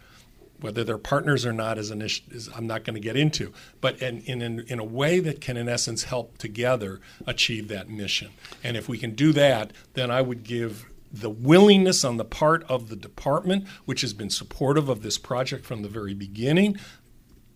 Whether 0.60 0.84
they're 0.84 0.98
partners 0.98 1.46
or 1.46 1.54
not 1.54 1.78
is 1.78 1.90
an 1.90 2.02
issue 2.02 2.24
is 2.32 2.50
I'm 2.54 2.68
not 2.68 2.84
going 2.84 2.96
to 2.96 3.00
get 3.00 3.16
into, 3.16 3.54
but 3.80 4.02
in, 4.02 4.20
in, 4.22 4.42
in, 4.68 4.78
a 4.80 4.84
way 4.84 5.22
that 5.22 5.40
can, 5.40 5.56
in 5.56 5.70
essence, 5.70 6.04
help 6.04 6.38
together 6.38 7.00
achieve 7.26 7.70
that 7.70 7.90
mission. 7.90 8.32
And 8.62 8.76
if 8.76 8.90
we 8.90 8.98
can 8.98 9.16
do 9.16 9.32
that, 9.34 9.72
then 9.94 10.12
I 10.12 10.22
would 10.22 10.44
give 10.44 10.86
the 11.12 11.30
willingness 11.30 12.04
on 12.04 12.18
the 12.18 12.26
part 12.26 12.64
of 12.64 12.90
the 12.90 12.96
department, 12.96 13.68
which 13.86 14.02
has 14.02 14.14
been 14.14 14.30
supportive 14.30 14.90
of 14.90 15.02
this 15.02 15.18
project 15.18 15.66
from 15.66 15.82
the 15.82 15.90
very 15.90 16.14
beginning, 16.14 16.78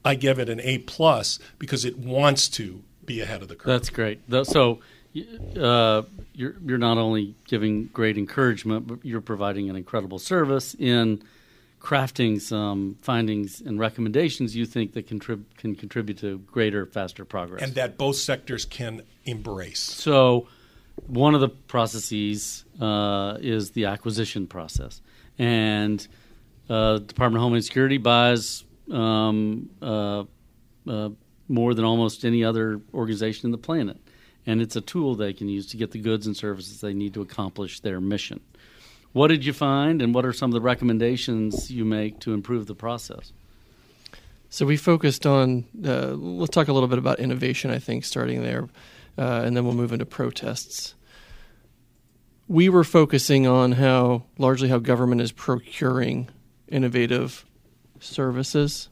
I 0.06 0.16
give 0.16 0.40
it 0.40 0.50
an 0.50 0.60
A 0.62 0.80
plus 0.80 1.40
because 1.60 1.86
it 1.86 1.98
wants 1.98 2.50
to 2.50 2.84
be 3.06 3.22
ahead 3.22 3.42
of 3.42 3.48
the 3.48 3.56
curve. 3.56 3.68
That's 3.68 3.90
great. 3.90 4.22
So, 4.44 4.80
uh, 5.60 6.03
you're 6.34 6.55
you're 6.65 6.77
not 6.77 6.98
only 6.98 7.36
giving 7.46 7.86
great 7.86 8.17
encouragement, 8.17 8.88
but 8.88 9.05
you're 9.05 9.22
providing 9.22 9.70
an 9.70 9.75
incredible 9.75 10.20
service 10.20 10.75
in 10.75 11.24
crafting 11.79 12.39
some 12.39 12.98
findings 13.01 13.60
and 13.60 13.77
recommendations 13.77 14.55
you 14.55 14.65
think 14.65 14.93
that 14.93 15.05
contrib- 15.08 15.43
can 15.58 15.75
contribute 15.75 16.17
to 16.17 16.39
greater, 16.39 16.86
faster 16.86 17.25
progress. 17.25 17.62
and 17.62 17.75
that 17.75 17.98
both 17.98 18.15
sectors 18.15 18.63
can 18.63 19.03
embrace. 19.25 19.79
So, 19.79 20.48
one 21.08 21.36
of 21.36 21.41
the 21.41 21.50
processes 21.50 22.63
uh, 22.79 23.38
is 23.41 23.72
the 23.72 23.86
acquisition 23.86 24.48
process, 24.48 25.01
and 25.38 26.08
uh, 26.70 27.00
Department 27.00 27.38
of 27.38 27.43
Homeland 27.43 27.65
Security 27.65 27.98
buys 27.98 28.63
um, 28.91 29.70
uh, 29.82 30.24
uh, 30.88 31.10
more 31.50 31.74
than 31.74 31.84
almost 31.84 32.24
any 32.24 32.43
other 32.43 32.79
organization 32.93 33.48
in 33.48 33.51
the 33.51 33.58
planet, 33.58 33.98
and 34.46 34.62
it's 34.62 34.76
a 34.76 34.82
tool 34.82 35.16
they 35.16 35.34
can 35.34 35.50
use 35.50 35.68
to 35.68 35.78
get 35.78 35.92
the 35.92 36.00
goods 36.00 36.28
and 36.28 36.36
services 36.36 36.82
they 36.82 36.94
need 36.94 37.14
to 37.14 37.22
accomplish 37.22 37.80
their 37.80 38.02
mission. 38.02 38.40
What 39.14 39.28
did 39.28 39.46
you 39.46 39.54
find, 39.54 40.02
and 40.02 40.14
what 40.14 40.26
are 40.26 40.34
some 40.34 40.50
of 40.50 40.54
the 40.54 40.62
recommendations 40.62 41.70
you 41.70 41.86
make 41.86 42.20
to 42.22 42.34
improve 42.34 42.66
the 42.66 42.76
process? 42.76 43.32
So 44.50 44.66
we 44.66 44.78
focused 44.78 45.26
on. 45.26 45.66
Uh, 45.84 46.14
let's 46.14 46.52
talk 46.52 46.68
a 46.68 46.74
little 46.74 46.90
bit 46.90 47.00
about 47.00 47.20
innovation. 47.20 47.72
I 47.72 47.80
think 47.80 48.06
starting 48.06 48.44
there, 48.44 48.70
uh, 49.18 49.42
and 49.46 49.56
then 49.56 49.66
we'll 49.66 49.76
move 49.76 49.94
into 49.94 50.06
protests. 50.06 50.96
We 52.48 52.70
were 52.70 52.84
focusing 52.84 53.48
on 53.48 53.72
how 53.74 54.24
largely 54.38 54.70
how 54.70 54.80
government 54.80 55.22
is 55.22 55.32
procuring 55.32 56.30
innovative 56.68 57.46
services. 58.00 58.90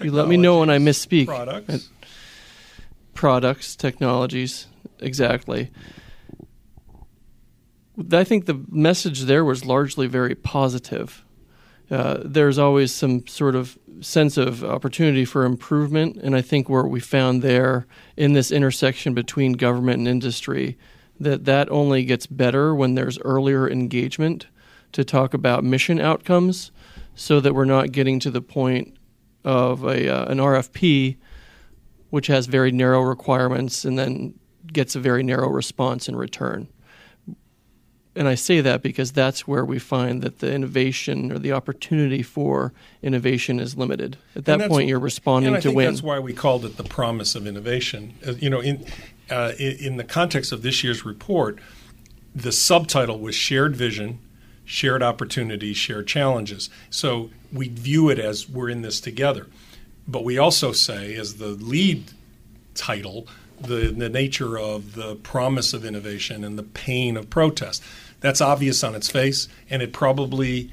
You 0.00 0.12
let 0.12 0.28
me 0.28 0.36
know 0.36 0.60
when 0.60 0.70
I 0.70 0.78
misspeak. 0.78 1.26
Products. 1.26 1.90
Products, 3.20 3.76
technologies, 3.76 4.66
exactly. 4.98 5.70
I 8.10 8.24
think 8.24 8.46
the 8.46 8.64
message 8.70 9.24
there 9.24 9.44
was 9.44 9.66
largely 9.66 10.06
very 10.06 10.34
positive. 10.34 11.22
Uh, 11.90 12.22
there's 12.24 12.56
always 12.56 12.94
some 12.94 13.26
sort 13.26 13.56
of 13.56 13.78
sense 14.00 14.38
of 14.38 14.64
opportunity 14.64 15.26
for 15.26 15.44
improvement, 15.44 16.16
and 16.16 16.34
I 16.34 16.40
think 16.40 16.70
what 16.70 16.88
we 16.88 16.98
found 16.98 17.42
there 17.42 17.86
in 18.16 18.32
this 18.32 18.50
intersection 18.50 19.12
between 19.12 19.52
government 19.52 19.98
and 19.98 20.08
industry, 20.08 20.78
that 21.20 21.44
that 21.44 21.70
only 21.70 22.04
gets 22.04 22.26
better 22.26 22.74
when 22.74 22.94
there's 22.94 23.18
earlier 23.18 23.68
engagement 23.68 24.46
to 24.92 25.04
talk 25.04 25.34
about 25.34 25.62
mission 25.62 26.00
outcomes, 26.00 26.70
so 27.14 27.38
that 27.40 27.54
we're 27.54 27.66
not 27.66 27.92
getting 27.92 28.18
to 28.20 28.30
the 28.30 28.40
point 28.40 28.96
of 29.44 29.84
a 29.84 30.08
uh, 30.08 30.24
an 30.32 30.38
RFP 30.38 31.18
which 32.10 32.26
has 32.26 32.46
very 32.46 32.70
narrow 32.70 33.00
requirements, 33.00 33.84
and 33.84 33.98
then 33.98 34.34
gets 34.72 34.94
a 34.94 35.00
very 35.00 35.22
narrow 35.22 35.48
response 35.48 36.08
in 36.08 36.16
return. 36.16 36.68
And 38.16 38.26
I 38.26 38.34
say 38.34 38.60
that 38.60 38.82
because 38.82 39.12
that's 39.12 39.46
where 39.46 39.64
we 39.64 39.78
find 39.78 40.20
that 40.22 40.40
the 40.40 40.52
innovation 40.52 41.30
or 41.30 41.38
the 41.38 41.52
opportunity 41.52 42.22
for 42.22 42.72
innovation 43.02 43.60
is 43.60 43.76
limited. 43.76 44.16
At 44.34 44.46
that 44.46 44.68
point, 44.68 44.88
you're 44.88 44.98
responding 44.98 45.54
to 45.54 45.60
think 45.60 45.76
win. 45.76 45.86
That's 45.86 46.02
why 46.02 46.18
we 46.18 46.32
called 46.32 46.64
it 46.64 46.76
the 46.76 46.84
promise 46.84 47.36
of 47.36 47.46
innovation. 47.46 48.14
Uh, 48.26 48.32
you 48.32 48.50
know, 48.50 48.60
in 48.60 48.84
uh, 49.30 49.52
in 49.58 49.96
the 49.96 50.04
context 50.04 50.50
of 50.50 50.62
this 50.62 50.82
year's 50.82 51.04
report, 51.04 51.60
the 52.34 52.50
subtitle 52.50 53.20
was 53.20 53.36
shared 53.36 53.76
vision, 53.76 54.18
shared 54.64 55.04
Opportunities, 55.04 55.76
shared 55.76 56.08
challenges. 56.08 56.68
So 56.90 57.30
we 57.52 57.68
view 57.68 58.08
it 58.08 58.18
as 58.18 58.48
we're 58.48 58.70
in 58.70 58.82
this 58.82 59.00
together. 59.00 59.46
But 60.10 60.24
we 60.24 60.38
also 60.38 60.72
say, 60.72 61.14
as 61.14 61.34
the 61.34 61.48
lead 61.48 62.10
title, 62.74 63.28
the, 63.60 63.94
the 63.96 64.08
nature 64.08 64.58
of 64.58 64.94
the 64.94 65.16
promise 65.16 65.72
of 65.72 65.84
innovation 65.84 66.44
and 66.44 66.58
the 66.58 66.62
pain 66.62 67.16
of 67.16 67.30
protest. 67.30 67.82
That's 68.20 68.40
obvious 68.40 68.82
on 68.82 68.94
its 68.94 69.10
face, 69.10 69.48
and 69.68 69.82
it 69.82 69.92
probably 69.92 70.72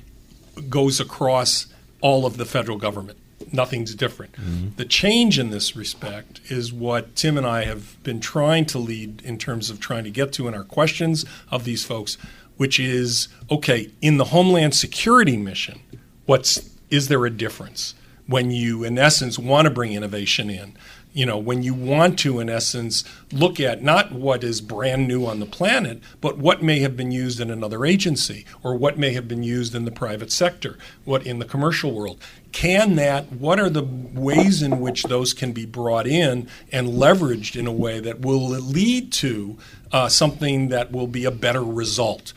goes 0.70 1.00
across 1.00 1.67
all 2.01 2.25
of 2.25 2.38
the 2.38 2.46
federal 2.46 2.77
government. 2.77 3.17
Nothing's 3.51 3.96
different. 3.96 4.34
Mm-hmm. 4.34 4.70
The 4.75 4.86
change 4.86 5.39
in 5.39 5.51
this 5.51 5.75
respect 5.75 6.41
is 6.50 6.74
what 6.74 7.15
Tim 7.15 7.38
and 7.38 7.46
I 7.46 7.63
have 7.65 8.01
been 8.03 8.20
trying 8.20 8.65
to 8.67 8.77
lead 8.77 9.22
in 9.22 9.38
terms 9.38 9.70
of 9.70 9.79
trying 9.79 10.03
to 10.03 10.10
get 10.10 10.34
to 10.34 10.48
in 10.48 10.53
our 10.53 10.63
questions 10.63 11.25
of 11.50 11.63
these 11.63 11.86
folks, 11.86 12.17
which 12.58 12.79
is 12.79 13.27
okay, 13.50 13.91
in 14.01 14.17
the 14.17 14.25
Homeland 14.25 14.75
Security 14.75 15.38
mission, 15.38 15.79
what's 16.25 16.70
is 16.89 17.08
there 17.08 17.25
a 17.25 17.29
difference 17.29 17.94
when 18.27 18.51
you, 18.51 18.84
in 18.84 18.98
essence, 18.98 19.39
want 19.39 19.65
to 19.65 19.72
bring 19.72 19.93
innovation 19.93 20.50
in? 20.50 20.77
you 21.17 21.25
know, 21.25 21.39
when 21.39 21.63
you 21.63 21.74
want 21.74 22.19
to, 22.19 22.39
in 22.39 22.48
essence, 22.48 23.03
look 23.31 23.60
at 23.60 23.81
not 23.81 24.12
what 24.12 24.43
is 24.43 24.62
brand 24.62 25.07
new 25.07 25.25
on 25.25 25.39
the 25.39 25.48
planet, 25.48 26.00
but 26.22 26.38
what 26.38 26.62
may 26.62 26.77
have 26.81 26.96
been 26.96 27.12
used 27.12 27.39
in 27.39 27.50
another 27.50 27.86
agency 27.86 28.46
or 28.62 28.75
what 28.75 29.00
may 29.00 29.13
have 29.13 29.27
been 29.27 29.41
used 29.41 29.74
in 29.74 29.86
the 29.86 29.91
private 29.91 30.31
sector, 30.31 30.77
what 31.05 31.25
in 31.25 31.39
the 31.39 31.46
commercial 31.46 31.91
world. 31.91 32.22
Can 32.51 32.98
that, 32.98 33.31
what 33.31 33.60
are 33.60 33.69
the 33.69 33.84
ways 33.84 34.62
in 34.62 34.79
which 34.79 35.03
those 35.05 35.34
can 35.34 35.53
be 35.53 35.65
brought 35.65 36.05
in 36.05 36.48
and 36.72 36.89
leveraged 36.89 37.55
in 37.55 37.65
a 37.65 37.74
way 37.74 38.00
that 38.00 38.22
will 38.22 38.50
lead 38.50 39.12
to 39.13 39.57
uh, 39.91 40.10
something 40.10 40.69
that 40.69 40.91
will 40.91 41.07
be 41.07 41.25
a 41.25 41.31
better 41.31 41.63
result? 41.63 42.31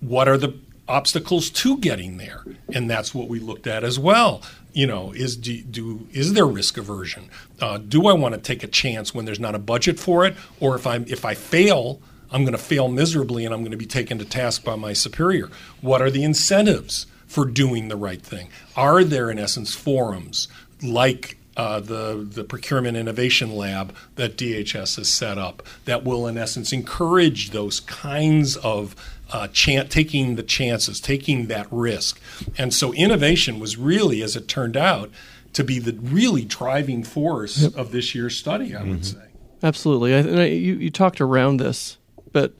What 0.00 0.28
are 0.28 0.36
the 0.36 0.58
obstacles 0.86 1.48
to 1.48 1.78
getting 1.78 2.18
there? 2.18 2.44
And 2.70 2.90
that's 2.90 3.14
what 3.14 3.28
we 3.28 3.40
looked 3.40 3.66
at 3.66 3.82
as 3.82 3.98
well 3.98 4.42
you 4.76 4.86
know, 4.86 5.10
is 5.12 5.38
do, 5.38 5.62
do 5.62 6.06
is 6.12 6.34
there 6.34 6.44
risk 6.44 6.76
aversion? 6.76 7.30
Uh, 7.62 7.78
do 7.78 8.08
I 8.08 8.12
want 8.12 8.34
to 8.34 8.40
take 8.40 8.62
a 8.62 8.66
chance 8.66 9.14
when 9.14 9.24
there's 9.24 9.40
not 9.40 9.54
a 9.54 9.58
budget 9.58 9.98
for 9.98 10.26
it, 10.26 10.36
or 10.60 10.76
if 10.76 10.86
I'm 10.86 11.06
if 11.08 11.24
I 11.24 11.32
fail, 11.32 11.98
I'm 12.30 12.42
going 12.42 12.52
to 12.52 12.58
fail 12.58 12.88
miserably 12.88 13.46
and 13.46 13.54
I'm 13.54 13.60
going 13.60 13.70
to 13.70 13.78
be 13.78 13.86
taken 13.86 14.18
to 14.18 14.26
task 14.26 14.64
by 14.64 14.76
my 14.76 14.92
superior? 14.92 15.48
What 15.80 16.02
are 16.02 16.10
the 16.10 16.22
incentives 16.22 17.06
for 17.26 17.46
doing 17.46 17.88
the 17.88 17.96
right 17.96 18.20
thing? 18.20 18.50
Are 18.76 19.02
there, 19.02 19.30
in 19.30 19.38
essence, 19.38 19.74
forums 19.74 20.46
like 20.82 21.38
uh, 21.56 21.80
the 21.80 22.26
the 22.28 22.44
procurement 22.44 22.96
innovation 22.96 23.54
lab 23.54 23.94
that 24.16 24.36
DHS 24.36 24.96
has 24.96 25.08
set 25.08 25.38
up 25.38 25.62
that 25.84 26.04
will, 26.04 26.26
in 26.26 26.36
essence, 26.36 26.72
encourage 26.72 27.50
those 27.50 27.80
kinds 27.80 28.56
of 28.56 28.94
uh, 29.32 29.48
chan- 29.48 29.88
taking 29.88 30.36
the 30.36 30.42
chances, 30.42 31.00
taking 31.00 31.46
that 31.46 31.66
risk. 31.70 32.20
And 32.56 32.72
so 32.72 32.92
innovation 32.92 33.58
was 33.58 33.76
really, 33.76 34.22
as 34.22 34.36
it 34.36 34.48
turned 34.48 34.76
out, 34.76 35.10
to 35.52 35.64
be 35.64 35.78
the 35.78 35.92
really 35.94 36.44
driving 36.44 37.02
force 37.02 37.62
yep. 37.62 37.74
of 37.76 37.90
this 37.90 38.14
year's 38.14 38.36
study, 38.36 38.76
I 38.76 38.80
mm-hmm. 38.80 38.90
would 38.90 39.06
say. 39.06 39.18
Absolutely. 39.62 40.14
I, 40.14 40.42
I, 40.42 40.44
you, 40.46 40.74
you 40.74 40.90
talked 40.90 41.20
around 41.20 41.56
this, 41.56 41.96
but 42.32 42.54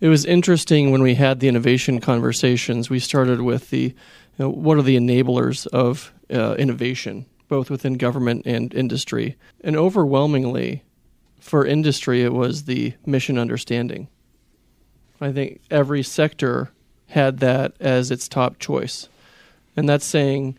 it 0.00 0.08
was 0.08 0.24
interesting 0.24 0.90
when 0.90 1.02
we 1.02 1.14
had 1.14 1.40
the 1.40 1.48
innovation 1.48 2.00
conversations. 2.00 2.90
We 2.90 2.98
started 2.98 3.40
with 3.40 3.70
the 3.70 3.82
you 3.82 3.94
know, 4.38 4.50
what 4.50 4.78
are 4.78 4.82
the 4.82 4.96
enablers 4.96 5.66
of 5.68 6.12
uh, 6.30 6.54
innovation, 6.54 7.26
both 7.48 7.70
within 7.70 7.94
government 7.94 8.42
and 8.46 8.72
industry. 8.74 9.36
And 9.62 9.76
overwhelmingly, 9.76 10.82
for 11.40 11.64
industry, 11.64 12.22
it 12.22 12.32
was 12.32 12.64
the 12.64 12.94
mission 13.06 13.38
understanding 13.38 14.08
I 15.20 15.32
think 15.32 15.60
every 15.70 16.02
sector 16.02 16.70
had 17.08 17.38
that 17.38 17.74
as 17.80 18.10
its 18.10 18.28
top 18.28 18.58
choice. 18.58 19.08
And 19.76 19.88
that's 19.88 20.04
saying 20.04 20.58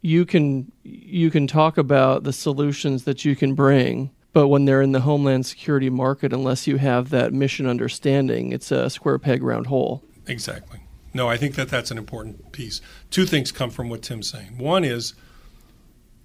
you 0.00 0.24
can 0.24 0.70
you 0.82 1.30
can 1.30 1.46
talk 1.46 1.78
about 1.78 2.24
the 2.24 2.32
solutions 2.32 3.04
that 3.04 3.24
you 3.24 3.36
can 3.36 3.54
bring, 3.54 4.10
but 4.32 4.48
when 4.48 4.64
they're 4.64 4.82
in 4.82 4.92
the 4.92 5.00
homeland 5.00 5.46
security 5.46 5.90
market 5.90 6.32
unless 6.32 6.66
you 6.66 6.76
have 6.76 7.10
that 7.10 7.32
mission 7.32 7.66
understanding, 7.66 8.52
it's 8.52 8.70
a 8.70 8.90
square 8.90 9.18
peg 9.18 9.42
round 9.42 9.66
hole. 9.66 10.02
Exactly. 10.26 10.80
No, 11.12 11.28
I 11.28 11.36
think 11.36 11.54
that 11.54 11.68
that's 11.68 11.90
an 11.90 11.98
important 11.98 12.50
piece. 12.50 12.80
Two 13.10 13.24
things 13.24 13.52
come 13.52 13.70
from 13.70 13.88
what 13.88 14.02
Tim's 14.02 14.28
saying. 14.28 14.58
One 14.58 14.82
is 14.82 15.14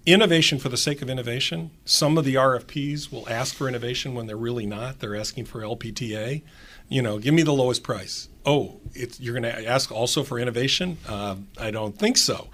innovation 0.06 0.58
for 0.58 0.68
the 0.68 0.76
sake 0.76 1.02
of 1.02 1.10
innovation. 1.10 1.70
Some 1.84 2.18
of 2.18 2.24
the 2.24 2.34
RFPs 2.34 3.12
will 3.12 3.28
ask 3.28 3.54
for 3.54 3.68
innovation 3.68 4.14
when 4.14 4.26
they're 4.26 4.36
really 4.36 4.66
not. 4.66 5.00
They're 5.00 5.16
asking 5.16 5.44
for 5.46 5.60
LPTA 5.60 6.42
you 6.90 7.00
know, 7.00 7.18
give 7.18 7.32
me 7.32 7.42
the 7.42 7.52
lowest 7.52 7.82
price. 7.82 8.28
Oh, 8.44 8.80
you're 8.94 9.32
going 9.32 9.44
to 9.44 9.66
ask 9.66 9.90
also 9.90 10.24
for 10.24 10.38
innovation? 10.38 10.98
Uh, 11.08 11.36
I 11.56 11.70
don't 11.70 11.96
think 11.96 12.18
so. 12.18 12.48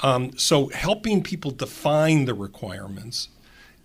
Um, 0.00 0.36
so 0.36 0.68
helping 0.68 1.22
people 1.22 1.52
define 1.52 2.26
the 2.26 2.34
requirements. 2.34 3.28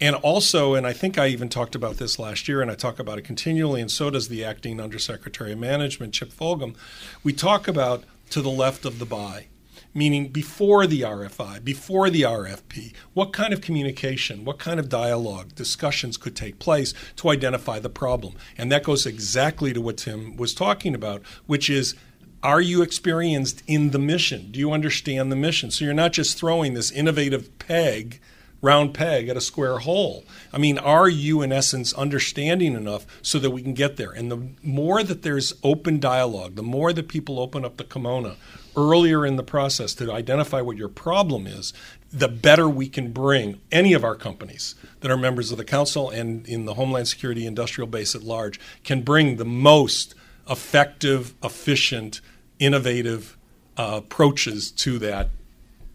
And 0.02 0.16
also, 0.16 0.74
and 0.74 0.88
I 0.88 0.94
think 0.94 1.20
I 1.20 1.28
even 1.28 1.48
talked 1.48 1.76
about 1.76 1.98
this 1.98 2.18
last 2.18 2.48
year, 2.48 2.62
and 2.64 2.72
I 2.72 2.74
talk 2.74 2.98
about 2.98 3.20
it 3.20 3.22
continually, 3.22 3.80
and 3.80 3.92
so 3.92 4.10
does 4.10 4.28
the 4.28 4.44
acting 4.44 4.82
undersecretary 4.82 5.52
of 5.52 5.60
management, 5.60 6.16
Chip 6.16 6.34
Fulghum. 6.34 6.76
We 7.24 7.32
talk 7.32 7.68
about 7.68 8.04
to 8.32 8.42
the 8.42 8.50
left 8.50 8.84
of 8.84 8.98
the 8.98 9.06
buy 9.06 9.46
meaning 9.94 10.30
before 10.30 10.88
the 10.88 11.02
RFI, 11.02 11.64
before 11.64 12.10
the 12.10 12.22
RFP, 12.22 12.94
what 13.14 13.34
kind 13.34 13.54
of 13.54 13.62
communication, 13.62 14.46
what 14.46 14.60
kind 14.60 14.80
of 14.80 14.90
dialogue, 14.90 15.56
discussions 15.56 16.18
could 16.18 16.36
take 16.36 16.60
place 16.60 16.94
to 17.18 17.30
identify 17.30 17.80
the 17.80 17.90
problem. 17.90 18.36
And 18.58 18.72
that 18.72 18.84
goes 18.84 19.06
exactly 19.06 19.74
to 19.74 19.82
what 19.82 19.98
Tim 19.98 20.38
was 20.38 20.54
talking 20.54 20.96
about, 20.96 21.24
which 21.46 21.70
is 21.70 21.96
are 22.44 22.62
you 22.62 22.82
experienced 22.82 23.62
in 23.68 23.92
the 23.92 24.00
mission? 24.00 24.52
Do 24.52 24.60
you 24.60 24.72
understand 24.72 25.32
the 25.32 25.36
mission? 25.36 25.70
So 25.70 25.86
you're 25.86 25.94
not 25.94 26.12
just 26.12 26.40
throwing 26.40 26.74
this 26.74 26.92
innovative 26.92 27.60
peg 27.60 28.20
round 28.62 28.94
peg 28.94 29.28
at 29.28 29.38
a 29.38 29.42
square 29.42 29.80
hole. 29.80 30.24
I 30.54 30.58
mean, 30.58 30.78
are 30.78 31.10
you, 31.10 31.42
in 31.42 31.52
essence, 31.52 31.94
understanding 31.94 32.76
enough 32.76 33.06
so 33.22 33.40
that 33.40 33.52
we 33.52 33.62
can 33.62 33.74
get 33.74 33.98
there? 33.98 34.12
And 34.12 34.32
the 34.32 34.50
more 34.62 35.04
that 35.04 35.24
there's 35.24 35.54
open 35.64 36.00
dialogue, 36.00 36.56
the 36.56 36.64
more 36.64 36.94
that 36.94 37.08
people 37.08 37.40
open 37.40 37.66
up 37.66 37.78
the 37.78 37.84
kimono 37.84 38.36
earlier 38.78 39.26
in 39.26 39.36
the 39.36 39.44
process 39.44 39.94
to 39.96 40.12
identify 40.12 40.62
what 40.62 40.78
your 40.78 40.88
problem 40.88 41.48
is, 41.48 41.74
the 42.14 42.28
better 42.28 42.70
we 42.70 42.88
can 42.88 43.12
bring 43.12 43.60
any 43.72 43.94
of 43.94 44.04
our 44.04 44.16
companies 44.16 44.76
that 45.00 45.12
are 45.12 45.18
members 45.18 45.52
of 45.52 45.58
the 45.58 45.66
council 45.66 46.10
and 46.10 46.48
in 46.48 46.66
the 46.66 46.76
Homeland 46.76 47.08
Security 47.08 47.46
industrial 47.46 47.88
base 47.88 48.16
at 48.16 48.24
large 48.24 48.60
can 48.84 49.02
bring 49.02 49.38
the 49.38 49.46
most 49.46 50.14
effective, 50.50 51.34
efficient, 51.44 52.22
innovative 52.60 53.38
uh, 53.78 54.02
approaches 54.04 54.72
to 54.72 55.00
that 55.00 55.30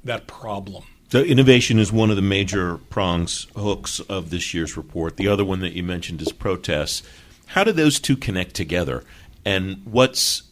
that 0.04 0.26
problem. 0.26 0.84
So 1.08 1.20
innovation 1.20 1.78
is 1.78 1.92
one 1.92 2.10
of 2.10 2.16
the 2.16 2.22
major 2.22 2.78
prongs, 2.78 3.46
hooks 3.54 4.00
of 4.00 4.30
this 4.30 4.52
year's 4.52 4.76
report. 4.76 5.16
The 5.16 5.28
other 5.28 5.44
one 5.44 5.60
that 5.60 5.72
you 5.72 5.84
mentioned 5.84 6.20
is 6.20 6.32
protests. 6.32 7.04
How 7.46 7.62
do 7.62 7.70
those 7.70 8.00
two 8.00 8.16
connect 8.16 8.54
together? 8.54 9.04
And 9.44 9.82
what's 9.84 10.42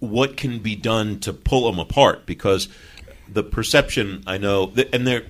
what 0.00 0.36
can 0.36 0.58
be 0.58 0.74
done 0.74 1.20
to 1.20 1.32
pull 1.32 1.70
them 1.70 1.78
apart? 1.78 2.26
Because 2.26 2.68
the 3.28 3.44
perception 3.44 4.24
I 4.26 4.38
know, 4.38 4.72
and 4.92 5.06
there, 5.06 5.26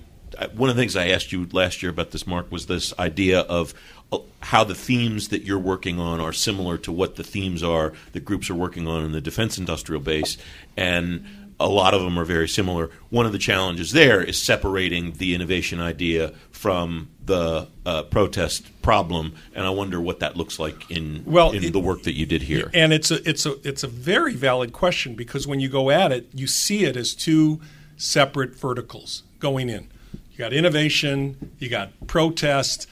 one 0.55 0.71
of 0.71 0.76
the 0.76 0.83
things 0.83 0.97
I 0.97 1.09
asked 1.09 1.31
you 1.31 1.47
last 1.52 1.83
year 1.83 1.90
about 1.90 2.12
this, 2.12 2.26
Marc, 2.26 2.50
was 2.50 2.67
this 2.67 2.99
idea 2.99 3.40
of 3.40 3.75
uh, 4.11 4.19
how 4.40 4.64
the 4.64 4.75
themes 4.75 5.28
that 5.28 5.43
you're 5.43 5.59
working 5.59 6.00
on 6.00 6.21
are 6.21 6.33
similar 6.33 6.78
to 6.78 6.93
what 6.93 7.17
the 7.17 7.25
themes 7.25 7.62
are 7.62 7.93
that 8.12 8.25
groups 8.25 8.49
are 8.49 8.55
working 8.55 8.87
on 8.87 9.05
in 9.05 9.12
the 9.12 9.21
defense 9.21 9.59
industrial 9.59 10.00
base, 10.00 10.38
and 10.75 11.48
a 11.61 11.69
lot 11.69 11.95
of 11.95 12.03
them 12.03 12.19
are 12.19 12.25
very 12.25 12.49
similar. 12.49 12.91
One 13.11 13.27
of 13.27 13.33
the 13.33 13.38
challenges 13.38 13.93
there 13.93 14.23
is 14.23 14.41
separating 14.41 15.12
the 15.12 15.35
innovation 15.35 15.81
idea 15.81 16.33
from 16.50 17.11
the 17.25 17.69
uh, 17.85 18.05
protest 18.05 18.83
problem, 18.83 19.35
and 19.55 19.67
I 19.67 19.71
wonder 19.71 20.00
what 20.00 20.21
that 20.21 20.37
looks 20.37 20.59
like 20.59 20.91
in 20.91 21.23
well, 21.27 21.50
in 21.50 21.65
it, 21.65 21.73
the 21.73 21.81
work 21.81 22.05
that 22.05 22.15
you 22.15 22.27
did 22.27 22.43
here. 22.43 22.71
And 22.73 22.93
it's 22.93 23.11
a 23.11 23.29
it's 23.29 23.45
a 23.45 23.57
it's 23.69 23.83
a 23.83 23.88
very 23.88 24.35
valid 24.35 24.73
question 24.73 25.15
because 25.15 25.47
when 25.47 25.61
you 25.61 25.69
go 25.69 25.91
at 25.91 26.12
it, 26.12 26.29
you 26.33 26.47
see 26.47 26.85
it 26.85 26.97
as 26.97 27.15
two 27.15 27.61
separate 27.97 28.55
verticals 28.55 29.25
going 29.41 29.69
in. 29.69 29.91
You 30.33 30.38
got 30.38 30.53
innovation, 30.53 31.53
you 31.59 31.69
got 31.69 31.91
protest. 32.07 32.87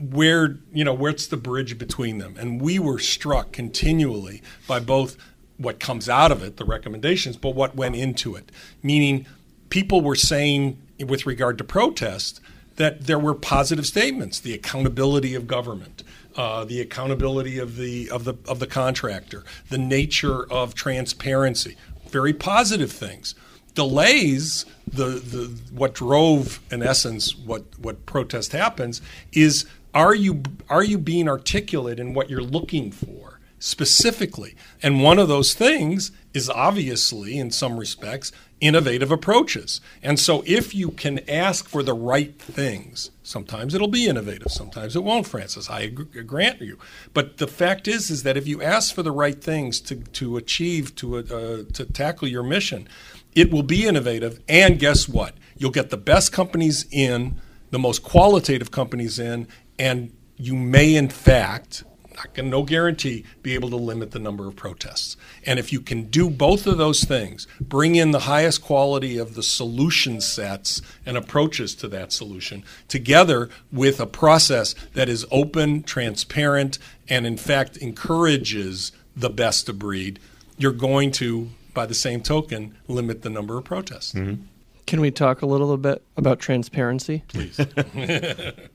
Where 0.00 0.58
you 0.72 0.84
know 0.84 0.94
where's 0.94 1.28
the 1.28 1.36
bridge 1.36 1.78
between 1.78 2.18
them? 2.18 2.36
And 2.38 2.60
we 2.60 2.78
were 2.78 2.98
struck 2.98 3.52
continually 3.52 4.42
by 4.68 4.78
both 4.80 5.16
what 5.58 5.80
comes 5.80 6.08
out 6.08 6.32
of 6.32 6.42
it, 6.42 6.56
the 6.56 6.64
recommendations, 6.64 7.36
but 7.36 7.54
what 7.54 7.76
went 7.76 7.96
into 7.96 8.34
it. 8.36 8.50
Meaning, 8.82 9.26
people 9.70 10.00
were 10.00 10.14
saying 10.14 10.78
with 11.04 11.26
regard 11.26 11.58
to 11.58 11.64
protest 11.64 12.40
that 12.76 13.06
there 13.06 13.18
were 13.18 13.34
positive 13.34 13.86
statements, 13.86 14.38
the 14.38 14.54
accountability 14.54 15.34
of 15.34 15.46
government, 15.46 16.04
uh, 16.36 16.64
the 16.64 16.80
accountability 16.80 17.58
of 17.58 17.76
the 17.76 18.08
of 18.08 18.24
the 18.24 18.34
of 18.46 18.60
the 18.60 18.66
contractor, 18.66 19.44
the 19.68 19.78
nature 19.78 20.50
of 20.50 20.74
transparency, 20.74 21.76
very 22.08 22.32
positive 22.32 22.92
things. 22.92 23.34
Delays, 23.74 24.64
the 24.86 25.04
the 25.04 25.60
what 25.72 25.94
drove 25.94 26.60
in 26.70 26.82
essence 26.82 27.36
what 27.36 27.64
what 27.78 28.06
protest 28.06 28.52
happens 28.52 29.02
is 29.32 29.66
are 29.94 30.14
you 30.14 30.42
are 30.68 30.84
you 30.84 30.98
being 30.98 31.28
articulate 31.28 31.98
in 31.98 32.14
what 32.14 32.30
you're 32.30 32.42
looking 32.42 32.90
for 32.90 33.27
specifically? 33.58 34.54
And 34.82 35.02
one 35.02 35.18
of 35.18 35.28
those 35.28 35.54
things 35.54 36.12
is 36.34 36.50
obviously, 36.50 37.38
in 37.38 37.50
some 37.50 37.78
respects, 37.78 38.32
innovative 38.60 39.10
approaches. 39.10 39.80
And 40.02 40.18
so, 40.18 40.42
if 40.46 40.74
you 40.74 40.90
can 40.90 41.20
ask 41.28 41.68
for 41.68 41.82
the 41.82 41.94
right 41.94 42.38
things, 42.40 43.10
sometimes 43.22 43.74
it'll 43.74 43.88
be 43.88 44.06
innovative, 44.06 44.50
sometimes 44.50 44.96
it 44.96 45.04
won't, 45.04 45.26
Francis. 45.26 45.70
I 45.70 45.86
grant 45.88 46.60
you. 46.60 46.78
But 47.14 47.38
the 47.38 47.46
fact 47.46 47.88
is, 47.88 48.10
is 48.10 48.22
that 48.22 48.36
if 48.36 48.46
you 48.46 48.62
ask 48.62 48.94
for 48.94 49.02
the 49.02 49.12
right 49.12 49.42
things 49.42 49.80
to, 49.82 49.96
to 49.96 50.36
achieve, 50.36 50.94
to, 50.96 51.18
uh, 51.18 51.72
to 51.72 51.84
tackle 51.86 52.28
your 52.28 52.42
mission, 52.42 52.88
it 53.34 53.50
will 53.50 53.62
be 53.62 53.86
innovative. 53.86 54.40
And 54.48 54.78
guess 54.78 55.08
what? 55.08 55.34
You'll 55.56 55.70
get 55.70 55.90
the 55.90 55.96
best 55.96 56.32
companies 56.32 56.86
in, 56.90 57.40
the 57.70 57.78
most 57.78 58.02
qualitative 58.02 58.70
companies 58.70 59.18
in, 59.18 59.46
and 59.78 60.12
you 60.36 60.54
may, 60.54 60.94
in 60.94 61.08
fact, 61.08 61.84
not 62.18 62.34
going 62.34 62.50
no 62.50 62.64
guarantee, 62.64 63.24
be 63.42 63.54
able 63.54 63.70
to 63.70 63.76
limit 63.76 64.10
the 64.10 64.18
number 64.18 64.46
of 64.46 64.56
protests. 64.56 65.16
And 65.46 65.58
if 65.58 65.72
you 65.72 65.80
can 65.80 66.04
do 66.04 66.28
both 66.28 66.66
of 66.66 66.76
those 66.76 67.04
things, 67.04 67.46
bring 67.60 67.94
in 67.94 68.10
the 68.10 68.20
highest 68.20 68.62
quality 68.62 69.18
of 69.18 69.34
the 69.34 69.42
solution 69.42 70.20
sets 70.20 70.82
and 71.06 71.16
approaches 71.16 71.74
to 71.76 71.88
that 71.88 72.12
solution, 72.12 72.64
together 72.88 73.48
with 73.72 74.00
a 74.00 74.06
process 74.06 74.74
that 74.94 75.08
is 75.08 75.24
open, 75.30 75.82
transparent, 75.84 76.78
and 77.08 77.26
in 77.26 77.36
fact 77.36 77.76
encourages 77.76 78.92
the 79.16 79.30
best 79.30 79.68
of 79.68 79.78
breed, 79.78 80.18
you're 80.56 80.72
going 80.72 81.10
to, 81.12 81.48
by 81.72 81.86
the 81.86 81.94
same 81.94 82.20
token, 82.20 82.76
limit 82.88 83.22
the 83.22 83.30
number 83.30 83.56
of 83.56 83.64
protests. 83.64 84.12
Mm-hmm. 84.12 84.42
Can 84.86 85.00
we 85.00 85.10
talk 85.10 85.42
a 85.42 85.46
little 85.46 85.76
bit 85.76 86.02
about 86.16 86.40
transparency? 86.40 87.22
Please. 87.28 87.60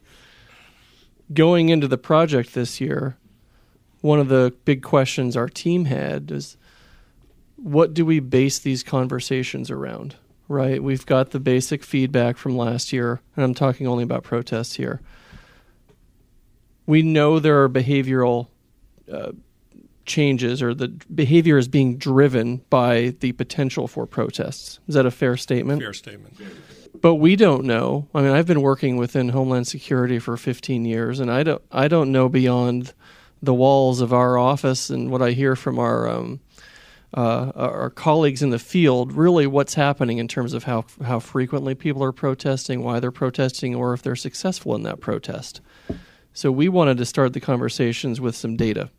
Going 1.34 1.70
into 1.70 1.88
the 1.88 1.98
project 1.98 2.54
this 2.54 2.80
year, 2.80 3.18
one 4.04 4.20
of 4.20 4.28
the 4.28 4.54
big 4.66 4.84
questions 4.84 5.38
our 5.38 5.48
team 5.48 5.86
had 5.86 6.30
is 6.30 6.58
what 7.56 7.94
do 7.94 8.06
we 8.06 8.20
base 8.20 8.60
these 8.60 8.84
conversations 8.84 9.72
around? 9.72 10.18
Right? 10.50 10.84
We've 10.84 11.06
got 11.06 11.32
the 11.32 11.40
basic 11.40 11.86
feedback 11.86 12.36
from 12.36 12.58
last 12.58 12.92
year, 12.92 13.22
and 13.38 13.46
I'm 13.46 13.54
talking 13.54 13.88
only 13.88 14.04
about 14.04 14.24
protests 14.24 14.74
here. 14.74 15.00
We 16.86 17.02
know 17.02 17.40
there 17.40 17.64
are 17.64 17.70
behavioral 17.70 18.48
uh, 19.10 19.32
changes, 20.06 20.62
or 20.62 20.74
the 20.74 20.90
behavior 20.90 21.58
is 21.58 21.70
being 21.70 21.98
driven 21.98 22.58
by 22.70 23.16
the 23.22 23.32
potential 23.32 23.88
for 23.88 24.06
protests. 24.06 24.82
Is 24.90 24.96
that 24.96 25.06
a 25.06 25.12
fair 25.12 25.38
statement? 25.38 25.82
Fair 25.82 25.94
statement. 25.94 26.36
But 27.00 27.16
we 27.16 27.38
don't 27.38 27.64
know. 27.64 28.10
I 28.14 28.22
mean, 28.22 28.32
I've 28.32 28.48
been 28.48 28.62
working 28.62 28.98
within 28.98 29.30
Homeland 29.30 29.66
Security 29.66 30.20
for 30.20 30.36
15 30.36 30.84
years, 30.84 31.22
and 31.22 31.32
I 31.32 31.44
don't, 31.44 31.62
I 31.72 31.88
don't 31.88 32.12
know 32.12 32.28
beyond 32.28 32.94
the 33.44 33.54
walls 33.54 34.00
of 34.00 34.14
our 34.14 34.38
office 34.38 34.90
and 34.90 35.12
what 35.12 35.22
I 35.22 35.32
hear 35.32 35.56
from 35.56 35.78
our 35.78 36.08
um, 36.08 36.40
uh, 37.16 37.52
our 37.56 37.90
colleagues 37.92 38.42
in 38.42 38.50
the 38.50 38.58
field, 38.58 39.12
really 39.12 39.46
what's 39.46 39.76
happening 39.76 40.18
in 40.18 40.28
terms 40.28 40.54
of 40.54 40.64
how 40.64 40.86
how 41.04 41.20
frequently 41.20 41.76
people 41.76 42.04
are 42.04 42.14
protesting, 42.14 42.82
why 42.82 43.00
they're 43.00 43.12
protesting, 43.12 43.76
or 43.76 43.94
if 43.94 44.02
they're 44.02 44.16
successful 44.16 44.74
in 44.76 44.84
that 44.84 45.02
protest. 45.02 45.62
So 46.32 46.52
we 46.52 46.70
wanted 46.70 46.98
to 46.98 47.06
start 47.06 47.34
the 47.34 47.42
conversations 47.42 48.20
with 48.20 48.36
some 48.36 48.56
data. 48.56 48.90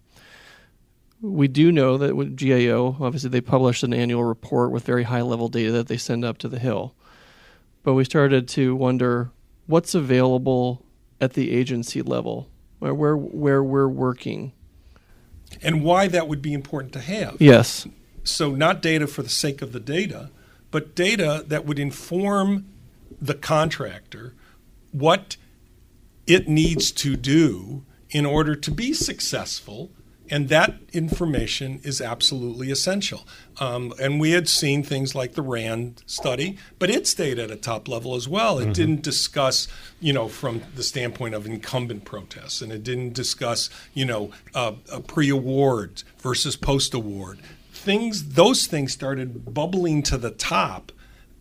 We 1.20 1.48
do 1.48 1.72
know 1.72 1.96
that 1.96 2.14
with 2.14 2.36
GAO, 2.36 2.98
obviously 3.00 3.30
they 3.30 3.40
publish 3.40 3.82
an 3.82 3.94
annual 3.94 4.24
report 4.24 4.70
with 4.70 4.84
very 4.84 5.04
high 5.04 5.22
level 5.22 5.48
data 5.48 5.72
that 5.72 5.88
they 5.88 5.96
send 5.96 6.22
up 6.22 6.36
to 6.38 6.48
the 6.48 6.58
Hill. 6.58 6.94
But 7.82 7.94
we 7.94 8.04
started 8.04 8.46
to 8.48 8.76
wonder 8.76 9.30
what's 9.66 9.94
available 9.94 10.84
at 11.20 11.32
the 11.32 11.50
agency 11.50 12.02
level 12.02 12.50
where 12.84 12.94
where, 12.94 13.16
where 13.16 13.62
we're 13.62 13.88
working. 13.88 14.52
And 15.62 15.82
why 15.82 16.08
that 16.08 16.26
would 16.26 16.42
be 16.42 16.52
important 16.52 16.92
to 16.94 17.00
have. 17.00 17.36
Yes. 17.40 17.86
So, 18.24 18.54
not 18.54 18.82
data 18.82 19.06
for 19.06 19.22
the 19.22 19.28
sake 19.28 19.62
of 19.62 19.72
the 19.72 19.80
data, 19.80 20.30
but 20.70 20.94
data 20.94 21.44
that 21.46 21.64
would 21.64 21.78
inform 21.78 22.66
the 23.20 23.34
contractor 23.34 24.34
what 24.90 25.36
it 26.26 26.48
needs 26.48 26.90
to 26.90 27.16
do 27.16 27.84
in 28.10 28.26
order 28.26 28.54
to 28.54 28.70
be 28.70 28.92
successful 28.92 29.90
and 30.30 30.48
that 30.48 30.74
information 30.92 31.80
is 31.82 32.00
absolutely 32.00 32.70
essential. 32.70 33.26
Um, 33.60 33.92
and 34.00 34.18
we 34.18 34.30
had 34.30 34.48
seen 34.48 34.82
things 34.82 35.14
like 35.14 35.34
the 35.34 35.42
RAND 35.42 36.02
study, 36.06 36.58
but 36.78 36.90
it 36.90 37.06
stayed 37.06 37.38
at 37.38 37.50
a 37.50 37.56
top 37.56 37.88
level 37.88 38.14
as 38.14 38.26
well. 38.26 38.58
It 38.58 38.62
mm-hmm. 38.62 38.72
didn't 38.72 39.02
discuss, 39.02 39.68
you 40.00 40.12
know, 40.12 40.28
from 40.28 40.62
the 40.74 40.82
standpoint 40.82 41.34
of 41.34 41.46
incumbent 41.46 42.04
protests, 42.04 42.62
and 42.62 42.72
it 42.72 42.82
didn't 42.82 43.12
discuss, 43.12 43.68
you 43.92 44.06
know, 44.06 44.30
uh, 44.54 44.72
pre-award 45.06 46.02
versus 46.18 46.56
post-award. 46.56 47.38
Things, 47.72 48.30
those 48.30 48.66
things 48.66 48.92
started 48.92 49.52
bubbling 49.52 50.02
to 50.04 50.16
the 50.16 50.30
top 50.30 50.90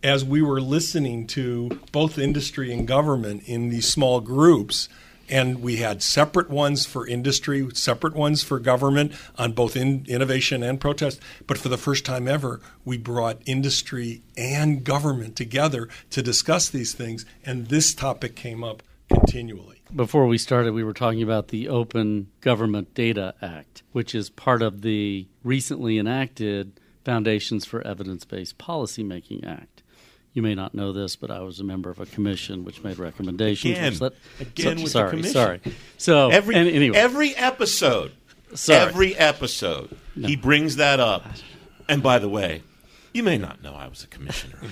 as 0.04 0.26
we 0.26 0.42
were 0.42 0.60
listening 0.60 1.26
to 1.26 1.70
both 1.94 2.18
industry 2.18 2.74
and 2.74 2.86
government 2.86 3.44
in 3.46 3.70
these 3.70 3.88
small 3.88 4.20
groups 4.20 4.90
and 5.34 5.64
we 5.64 5.78
had 5.78 6.04
separate 6.04 6.48
ones 6.48 6.86
for 6.86 7.08
industry, 7.08 7.68
separate 7.74 8.14
ones 8.14 8.44
for 8.44 8.60
government 8.60 9.12
on 9.36 9.52
both 9.52 9.76
in, 9.76 10.06
innovation 10.08 10.62
and 10.62 10.80
protest. 10.80 11.20
But 11.48 11.58
for 11.58 11.70
the 11.70 11.78
first 11.78 12.06
time 12.06 12.28
ever, 12.28 12.62
we 12.86 13.00
brought 13.00 13.42
industry 13.48 14.22
and 14.38 14.84
government 14.84 15.36
together 15.36 15.90
to 16.12 16.22
discuss 16.22 16.70
these 16.70 16.94
things, 16.94 17.26
and 17.44 17.70
this 17.70 17.96
topic 17.96 18.36
came 18.36 18.64
up 18.64 18.84
continually. 19.10 19.82
Before 19.96 20.28
we 20.28 20.38
started, 20.38 20.74
we 20.74 20.84
were 20.84 20.94
talking 20.94 21.24
about 21.24 21.48
the 21.48 21.68
Open 21.68 22.28
Government 22.42 22.94
Data 22.94 23.34
Act, 23.42 23.82
which 23.92 24.14
is 24.14 24.30
part 24.30 24.62
of 24.62 24.84
the 24.84 25.28
recently 25.44 25.98
enacted 25.98 26.80
Foundations 27.04 27.66
for 27.66 27.86
Evidence 27.86 28.24
Based 28.24 28.60
Policymaking 28.60 29.48
Act. 29.48 29.83
You 30.34 30.42
may 30.42 30.56
not 30.56 30.74
know 30.74 30.92
this, 30.92 31.16
but 31.16 31.30
I 31.30 31.42
was 31.42 31.60
a 31.60 31.64
member 31.64 31.92
of 31.92 32.00
a 32.00 32.08
commission 32.08 32.66
which 32.66 32.84
made 32.84 32.98
recommendations. 32.98 33.78
Again, 33.78 33.98
let, 34.00 34.14
again 34.40 34.78
so, 34.78 34.84
with 34.84 34.92
sorry, 34.92 35.06
the 35.06 35.12
commission. 35.12 35.34
Sorry. 35.34 35.62
So 35.98 36.30
every 36.30 36.56
and, 36.56 36.68
anyway, 36.68 36.98
every 36.98 37.36
episode, 37.36 38.14
sorry. 38.56 38.80
every 38.80 39.16
episode, 39.16 39.96
no. 40.16 40.28
he 40.28 40.36
brings 40.36 40.78
that 40.78 41.00
up. 41.00 41.26
And 41.88 42.02
by 42.02 42.18
the 42.18 42.30
way, 42.30 42.64
you 43.14 43.22
may 43.22 43.38
not 43.38 43.62
know 43.62 43.74
I 43.74 43.88
was 43.88 44.04
a 44.04 44.08
commissioner. 44.08 44.58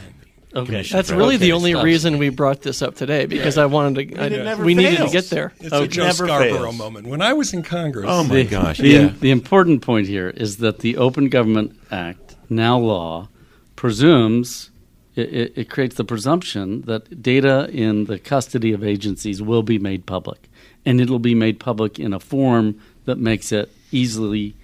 Okay, 0.54 0.84
that's 0.84 1.10
really 1.10 1.36
okay, 1.36 1.46
the 1.46 1.52
only 1.54 1.72
stop. 1.72 1.86
reason 1.86 2.18
we 2.18 2.28
brought 2.28 2.62
this 2.62 2.82
up 2.82 2.96
today 2.96 3.26
because 3.26 3.56
yeah. 3.56 3.64
I 3.64 3.66
wanted 3.68 4.10
to. 4.10 4.22
I, 4.22 4.56
we 4.56 4.76
fails. 4.76 4.92
needed 4.92 5.06
to 5.06 5.10
get 5.10 5.30
there. 5.30 5.54
It's 5.62 5.72
okay. 5.72 5.86
a 5.86 5.88
Joe 5.88 6.12
Scarborough 6.12 6.64
fails. 6.64 6.78
moment. 6.78 7.08
When 7.08 7.22
I 7.22 7.32
was 7.32 7.54
in 7.54 7.64
Congress, 7.64 8.08
oh 8.10 8.26
my 8.26 8.36
the, 8.36 8.44
gosh! 8.44 8.78
The, 8.80 8.90
yeah. 8.90 9.14
the 9.18 9.32
important 9.32 9.82
point 9.82 10.08
here 10.08 10.30
is 10.30 10.58
that 10.58 10.80
the 10.80 10.98
Open 10.98 11.30
Government 11.30 11.80
Act, 11.90 12.36
now 12.50 12.78
law, 12.78 13.30
presumes 13.78 14.72
it, 15.16 15.54
it, 15.58 15.70
creates 15.70 15.96
the 15.96 16.06
presumption 16.06 16.84
that 16.84 17.22
data 17.22 17.70
in 17.72 18.06
the 18.06 18.18
custody 18.18 18.72
of 18.72 18.84
agencies 18.84 19.42
will 19.42 19.64
be 19.64 19.78
made 19.78 20.06
public, 20.06 20.50
and 20.86 21.02
it'll 21.02 21.20
be 21.20 21.36
made 21.36 21.60
public 21.60 22.00
in 22.00 22.14
a 22.14 22.20
form 22.20 22.80
that 23.06 23.18
makes 23.18 23.52
it 23.52 23.72
easily 23.92 24.56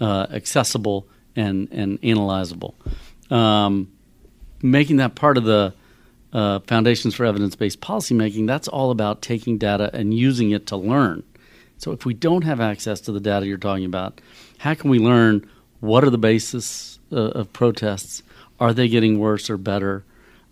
uh, 0.00 0.26
accessible 0.30 1.06
and 1.34 1.68
and 1.72 2.00
analyzable. 2.02 2.74
Um, 3.32 3.90
making 4.62 4.98
that 4.98 5.14
part 5.14 5.36
of 5.36 5.44
the 5.44 5.74
uh, 6.32 6.60
foundations 6.60 7.14
for 7.14 7.24
evidence-based 7.24 7.80
policymaking, 7.80 8.46
that's 8.46 8.68
all 8.68 8.90
about 8.90 9.22
taking 9.22 9.58
data 9.58 9.90
and 9.92 10.14
using 10.14 10.50
it 10.50 10.66
to 10.68 10.76
learn. 10.76 11.22
So 11.78 11.92
if 11.92 12.04
we 12.04 12.14
don't 12.14 12.42
have 12.42 12.60
access 12.60 13.00
to 13.02 13.12
the 13.12 13.20
data 13.20 13.46
you're 13.46 13.58
talking 13.58 13.84
about, 13.84 14.20
how 14.58 14.74
can 14.74 14.90
we 14.90 14.98
learn 14.98 15.48
what 15.80 16.04
are 16.04 16.10
the 16.10 16.18
basis 16.18 16.98
uh, 17.12 17.16
of 17.16 17.52
protests? 17.52 18.22
Are 18.58 18.72
they 18.72 18.88
getting 18.88 19.18
worse 19.18 19.50
or 19.50 19.56
better? 19.56 20.04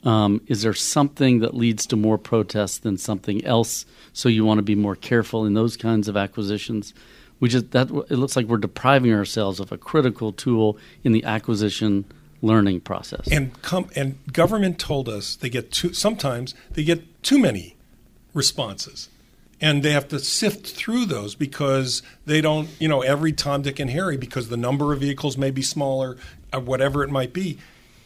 Um, 0.04 0.42
is 0.46 0.62
there 0.62 0.74
something 0.74 1.40
that 1.40 1.54
leads 1.54 1.86
to 1.86 1.96
more 1.96 2.18
protests 2.18 2.78
than 2.78 2.98
something 2.98 3.44
else? 3.44 3.86
So 4.12 4.28
you 4.28 4.44
want 4.44 4.58
to 4.58 4.62
be 4.62 4.74
more 4.74 4.96
careful 4.96 5.46
in 5.46 5.54
those 5.54 5.76
kinds 5.76 6.08
of 6.08 6.16
acquisitions. 6.16 6.92
We 7.40 7.48
just 7.48 7.70
that 7.72 7.90
it 7.90 8.16
looks 8.16 8.36
like 8.36 8.46
we're 8.46 8.58
depriving 8.58 9.12
ourselves 9.12 9.60
of 9.60 9.72
a 9.72 9.78
critical 9.78 10.32
tool 10.32 10.78
in 11.02 11.12
the 11.12 11.24
acquisition 11.24 12.04
learning 12.42 12.82
process. 12.82 13.26
And 13.30 13.60
come 13.62 13.88
and 13.96 14.18
government 14.30 14.78
told 14.78 15.08
us 15.08 15.36
they 15.36 15.48
get 15.48 15.72
too 15.72 15.94
sometimes 15.94 16.54
they 16.72 16.84
get 16.84 17.22
too 17.22 17.38
many 17.38 17.76
responses 18.34 19.08
and 19.60 19.82
they 19.82 19.92
have 19.92 20.08
to 20.08 20.18
sift 20.18 20.66
through 20.66 21.06
those 21.06 21.34
because 21.34 22.02
they 22.26 22.40
don't, 22.40 22.68
you 22.78 22.88
know, 22.88 23.00
every 23.00 23.32
Tom, 23.32 23.62
Dick, 23.62 23.78
and 23.78 23.90
Harry 23.90 24.16
because 24.16 24.48
the 24.48 24.56
number 24.56 24.92
of 24.92 25.00
vehicles 25.00 25.38
may 25.38 25.50
be 25.50 25.62
smaller, 25.62 26.18
or 26.52 26.60
whatever 26.60 27.02
it 27.02 27.10
might 27.10 27.32
be 27.32 27.58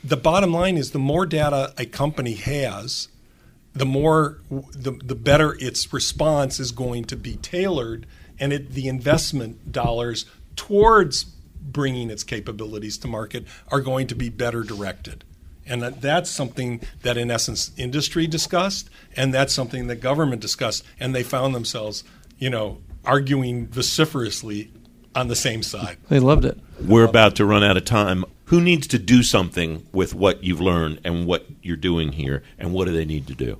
the 0.03 0.17
bottom 0.17 0.53
line 0.53 0.77
is 0.77 0.93
the 0.93 0.99
more 0.99 1.27
data 1.27 1.73
a 1.77 1.87
company 1.87 2.35
has, 2.35 3.09
the 3.75 3.87
more 3.87 4.39
the, 4.51 4.93
the 5.05 5.15
better 5.15 5.57
its 5.61 5.93
response 5.93 6.59
is 6.61 6.73
going 6.73 7.05
to 7.05 7.17
be 7.17 7.37
tailored 7.37 8.07
and 8.41 8.53
it, 8.53 8.73
the 8.73 8.89
investment 8.89 9.73
dollars 9.73 10.27
towards 10.57 11.25
bringing 11.61 12.11
its 12.11 12.25
capabilities 12.25 12.99
to 12.99 13.09
market 13.09 13.45
are 13.69 13.81
going 13.81 14.07
to 14.07 14.15
be 14.15 14.29
better 14.29 14.63
directed 14.63 15.25
and 15.67 15.83
that, 15.83 16.01
that's 16.01 16.31
something 16.31 16.81
that 17.03 17.17
in 17.17 17.31
essence 17.31 17.71
industry 17.77 18.27
discussed 18.27 18.89
and 19.17 19.33
that's 19.33 19.53
something 19.53 19.87
that 19.87 19.97
government 19.97 20.41
discussed 20.41 20.85
and 20.99 21.15
they 21.15 21.23
found 21.23 21.55
themselves 21.55 22.03
you 22.39 22.51
know 22.51 22.79
arguing 23.05 23.67
vociferously 23.69 24.71
on 25.15 25.29
the 25.29 25.37
same 25.37 25.63
side 25.63 25.99
They 26.09 26.21
loved 26.21 26.45
it. 26.45 26.59
We're 26.81 27.05
about 27.05 27.37
to 27.37 27.45
run 27.45 27.65
out 27.65 27.77
of 27.77 27.85
time. 27.85 28.25
Who 28.49 28.61
needs 28.61 28.87
to 28.89 28.99
do 28.99 29.23
something 29.23 29.87
with 29.93 30.15
what 30.15 30.43
you've 30.43 30.61
learned 30.61 31.01
and 31.05 31.27
what 31.27 31.47
you're 31.63 31.77
doing 31.77 32.13
here, 32.13 32.43
and 32.59 32.73
what 32.73 32.87
do 32.87 32.93
they 32.93 33.05
need 33.05 33.27
to 33.27 33.35
do? 33.35 33.59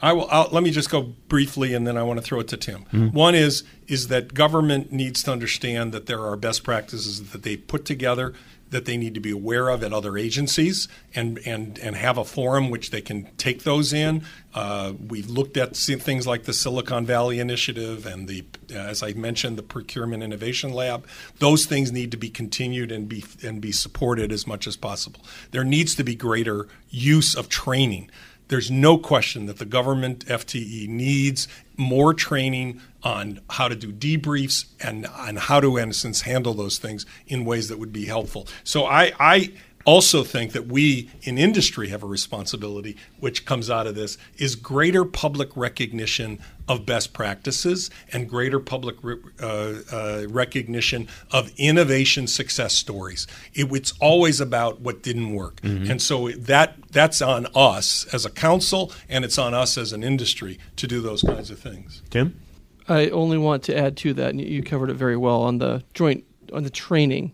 I 0.00 0.12
will. 0.12 0.26
I'll, 0.30 0.48
let 0.52 0.62
me 0.62 0.70
just 0.70 0.90
go 0.90 1.02
briefly, 1.28 1.74
and 1.74 1.86
then 1.86 1.96
I 1.96 2.02
want 2.02 2.18
to 2.18 2.22
throw 2.22 2.40
it 2.40 2.48
to 2.48 2.56
Tim. 2.56 2.84
Mm-hmm. 2.84 3.08
One 3.08 3.34
is 3.34 3.62
is 3.86 4.08
that 4.08 4.34
government 4.34 4.92
needs 4.92 5.22
to 5.24 5.32
understand 5.32 5.92
that 5.92 6.06
there 6.06 6.20
are 6.24 6.36
best 6.36 6.64
practices 6.64 7.30
that 7.30 7.42
they 7.42 7.56
put 7.56 7.84
together 7.84 8.34
that 8.70 8.84
they 8.84 8.96
need 8.96 9.14
to 9.14 9.20
be 9.20 9.30
aware 9.30 9.68
of 9.68 9.82
at 9.82 9.92
other 9.92 10.18
agencies, 10.18 10.88
and 11.14 11.38
and 11.46 11.78
and 11.78 11.96
have 11.96 12.18
a 12.18 12.24
forum 12.24 12.70
which 12.70 12.90
they 12.90 13.00
can 13.00 13.28
take 13.36 13.62
those 13.62 13.92
in. 13.92 14.22
Uh, 14.54 14.94
we've 15.08 15.28
looked 15.28 15.56
at 15.56 15.76
things 15.76 16.26
like 16.26 16.44
the 16.44 16.52
Silicon 16.52 17.04
Valley 17.04 17.38
Initiative 17.38 18.06
and 18.06 18.26
the, 18.26 18.44
as 18.72 19.02
I 19.02 19.12
mentioned, 19.12 19.58
the 19.58 19.62
Procurement 19.62 20.22
Innovation 20.22 20.72
Lab. 20.72 21.06
Those 21.38 21.66
things 21.66 21.92
need 21.92 22.10
to 22.10 22.16
be 22.16 22.30
continued 22.30 22.90
and 22.90 23.08
be 23.08 23.24
and 23.42 23.60
be 23.60 23.72
supported 23.72 24.32
as 24.32 24.46
much 24.46 24.66
as 24.66 24.76
possible. 24.76 25.20
There 25.50 25.64
needs 25.64 25.94
to 25.96 26.04
be 26.04 26.14
greater 26.14 26.68
use 26.88 27.34
of 27.34 27.48
training 27.48 28.10
there's 28.48 28.70
no 28.70 28.96
question 28.98 29.46
that 29.46 29.58
the 29.58 29.64
government 29.64 30.26
FTE 30.26 30.88
needs 30.88 31.48
more 31.76 32.14
training 32.14 32.80
on 33.02 33.40
how 33.50 33.68
to 33.68 33.74
do 33.74 33.92
debriefs 33.92 34.66
and 34.80 35.06
on 35.06 35.36
how 35.36 35.60
to, 35.60 35.76
in 35.76 35.90
essence, 35.90 36.22
handle 36.22 36.54
those 36.54 36.78
things 36.78 37.06
in 37.26 37.44
ways 37.44 37.68
that 37.68 37.78
would 37.78 37.92
be 37.92 38.06
helpful. 38.06 38.46
So 38.64 38.84
I, 38.86 39.12
I 39.18 39.52
also 39.86 40.24
think 40.24 40.52
that 40.52 40.66
we 40.66 41.08
in 41.22 41.38
industry 41.38 41.88
have 41.88 42.02
a 42.02 42.06
responsibility, 42.06 42.96
which 43.20 43.46
comes 43.46 43.70
out 43.70 43.86
of 43.86 43.94
this, 43.94 44.18
is 44.36 44.56
greater 44.56 45.04
public 45.04 45.56
recognition 45.56 46.38
of 46.68 46.84
best 46.84 47.12
practices 47.12 47.88
and 48.12 48.28
greater 48.28 48.58
public 48.58 48.96
re- 49.02 49.16
uh, 49.40 49.74
uh, 49.92 50.26
recognition 50.28 51.08
of 51.30 51.52
innovation 51.56 52.26
success 52.26 52.74
stories. 52.74 53.26
It, 53.54 53.72
it's 53.72 53.92
always 54.00 54.40
about 54.40 54.80
what 54.80 55.02
didn't 55.02 55.32
work, 55.32 55.60
and 55.62 56.02
so 56.02 56.28
that 56.30 56.74
that's 56.90 57.22
on 57.22 57.46
us 57.54 58.04
as 58.12 58.26
a 58.26 58.30
council, 58.30 58.92
and 59.08 59.24
it's 59.24 59.38
on 59.38 59.54
us 59.54 59.78
as 59.78 59.92
an 59.92 60.02
industry 60.02 60.58
to 60.76 60.86
do 60.88 61.00
those 61.00 61.22
kinds 61.22 61.50
of 61.50 61.60
things. 61.60 62.02
Tim? 62.10 62.40
I 62.88 63.08
only 63.10 63.38
want 63.38 63.62
to 63.64 63.76
add 63.76 63.96
to 63.98 64.14
that, 64.14 64.30
and 64.30 64.40
you 64.40 64.62
covered 64.62 64.90
it 64.90 64.94
very 64.94 65.16
well 65.16 65.42
on 65.42 65.58
the 65.58 65.84
joint 65.94 66.24
on 66.52 66.64
the 66.64 66.70
training. 66.70 67.32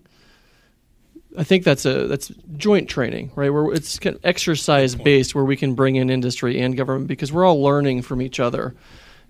I 1.36 1.44
think 1.44 1.64
that's 1.64 1.86
a 1.86 2.06
that's 2.06 2.28
joint 2.56 2.88
training, 2.88 3.32
right? 3.34 3.50
Where 3.50 3.72
it's 3.72 3.98
kind 3.98 4.16
of 4.16 4.24
exercise 4.24 4.94
based, 4.94 5.34
where 5.34 5.44
we 5.44 5.56
can 5.56 5.74
bring 5.74 5.96
in 5.96 6.10
industry 6.10 6.60
and 6.60 6.76
government 6.76 7.08
because 7.08 7.32
we're 7.32 7.44
all 7.44 7.62
learning 7.62 8.02
from 8.02 8.20
each 8.20 8.38
other. 8.38 8.74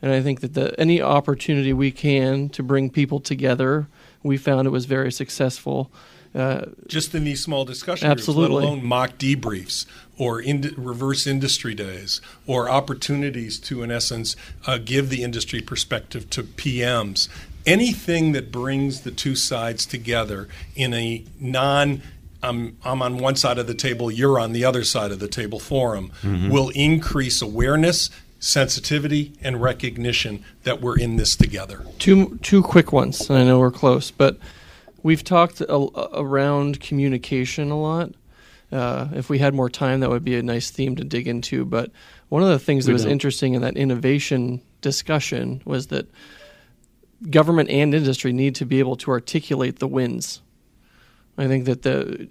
And 0.00 0.12
I 0.12 0.20
think 0.20 0.40
that 0.40 0.54
the, 0.54 0.78
any 0.80 1.00
opportunity 1.00 1.72
we 1.72 1.92
can 1.92 2.48
to 2.50 2.62
bring 2.62 2.90
people 2.90 3.20
together, 3.20 3.86
we 4.22 4.36
found 4.36 4.66
it 4.66 4.70
was 4.70 4.84
very 4.86 5.12
successful. 5.12 5.92
Uh, 6.34 6.64
just 6.86 7.14
in 7.14 7.24
these 7.24 7.42
small 7.42 7.64
discussion 7.64 8.08
groups, 8.08 8.22
Absolutely. 8.22 8.56
let 8.56 8.64
alone 8.64 8.84
mock 8.84 9.18
debriefs 9.18 9.84
or 10.16 10.40
ind- 10.40 10.76
reverse 10.78 11.26
industry 11.26 11.74
days 11.74 12.20
or 12.46 12.70
opportunities 12.70 13.58
to, 13.58 13.82
in 13.82 13.90
essence, 13.90 14.34
uh, 14.66 14.78
give 14.78 15.10
the 15.10 15.22
industry 15.22 15.60
perspective 15.60 16.30
to 16.30 16.42
PMs. 16.42 17.28
Anything 17.66 18.32
that 18.32 18.50
brings 18.50 19.02
the 19.02 19.10
two 19.10 19.34
sides 19.36 19.86
together 19.86 20.48
in 20.74 20.92
a 20.94 21.24
non 21.38 22.02
I'm, 22.42 22.76
I'm 22.84 23.02
on 23.02 23.18
one 23.18 23.36
side 23.36 23.58
of 23.58 23.68
the 23.68 23.74
table, 23.74 24.10
you're 24.10 24.40
on 24.40 24.52
the 24.52 24.64
other 24.64 24.82
side 24.82 25.12
of 25.12 25.20
the 25.20 25.28
table 25.28 25.60
forum 25.60 26.10
will 26.24 26.70
increase 26.70 27.40
awareness, 27.40 28.10
sensitivity, 28.40 29.32
and 29.42 29.62
recognition 29.62 30.44
that 30.64 30.80
we're 30.80 30.98
in 30.98 31.16
this 31.16 31.36
together. 31.36 31.86
two 32.00 32.38
two 32.42 32.62
quick 32.62 32.92
ones, 32.92 33.30
and 33.30 33.38
I 33.38 33.44
know 33.44 33.60
we're 33.60 33.70
close, 33.70 34.10
but 34.10 34.38
we've 35.04 35.22
talked 35.22 35.60
a, 35.60 35.88
around 36.18 36.80
communication 36.80 37.70
a 37.70 37.80
lot. 37.80 38.10
Uh, 38.72 39.06
if 39.14 39.28
we 39.30 39.38
had 39.38 39.54
more 39.54 39.70
time, 39.70 40.00
that 40.00 40.10
would 40.10 40.24
be 40.24 40.36
a 40.36 40.42
nice 40.42 40.70
theme 40.70 40.96
to 40.96 41.04
dig 41.04 41.28
into. 41.28 41.64
But 41.64 41.92
one 42.28 42.42
of 42.42 42.48
the 42.48 42.58
things 42.58 42.86
that 42.86 42.90
We 42.90 42.94
was 42.94 43.02
don't. 43.04 43.12
interesting 43.12 43.54
in 43.54 43.62
that 43.62 43.76
innovation 43.76 44.62
discussion 44.80 45.60
was 45.64 45.88
that 45.88 46.06
government 47.30 47.70
and 47.70 47.94
industry 47.94 48.32
need 48.32 48.54
to 48.56 48.64
be 48.64 48.78
able 48.78 48.96
to 48.96 49.10
articulate 49.10 49.78
the 49.78 49.88
wins. 49.88 50.42
I 51.38 51.46
think 51.46 51.64
that 51.64 51.82
the 51.82 52.28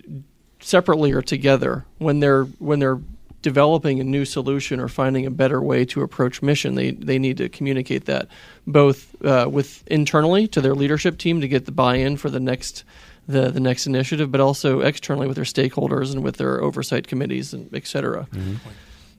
separately 0.60 1.12
or 1.12 1.22
together 1.22 1.86
when 1.98 2.20
they're 2.20 2.44
when 2.60 2.80
they're 2.80 3.00
developing 3.42 4.00
a 4.00 4.04
new 4.04 4.24
solution 4.26 4.80
or 4.80 4.88
finding 4.88 5.26
a 5.26 5.32
better 5.32 5.60
way 5.60 5.84
to 5.86 6.02
approach 6.04 6.42
mission, 6.42 6.76
they 6.76 6.92
they 6.92 7.18
need 7.18 7.38
to 7.38 7.50
communicate 7.50 8.06
that 8.06 8.28
both 8.68 9.16
uh, 9.26 9.48
with 9.52 9.84
internally 9.88 10.48
to 10.48 10.62
their 10.62 10.76
leadership 10.76 11.18
team 11.18 11.42
to 11.42 11.48
get 11.48 11.66
the 11.66 11.72
buy-in 11.72 12.18
for 12.18 12.30
the 12.30 12.40
next 12.40 12.84
the 13.28 13.50
the 13.50 13.60
next 13.60 13.88
initiative, 13.88 14.32
but 14.32 14.40
also 14.42 14.82
externally 14.82 15.28
with 15.28 15.36
their 15.36 15.46
stakeholders 15.46 16.14
and 16.14 16.24
with 16.24 16.38
their 16.38 16.62
oversight 16.62 17.08
committees 17.08 17.54
and 17.54 17.74
et 17.74 17.88
cetera. 17.88 18.28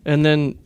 And 0.04 0.24
then 0.24 0.58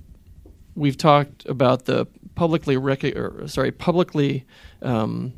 we've 0.75 0.99
talked 0.99 1.47
about 1.47 1.87
the 1.87 2.07
publicly 2.35 2.77
rec- 2.77 3.17
or, 3.17 3.49
sorry 3.49 3.73
publicly 3.73 4.45
um, 4.83 5.35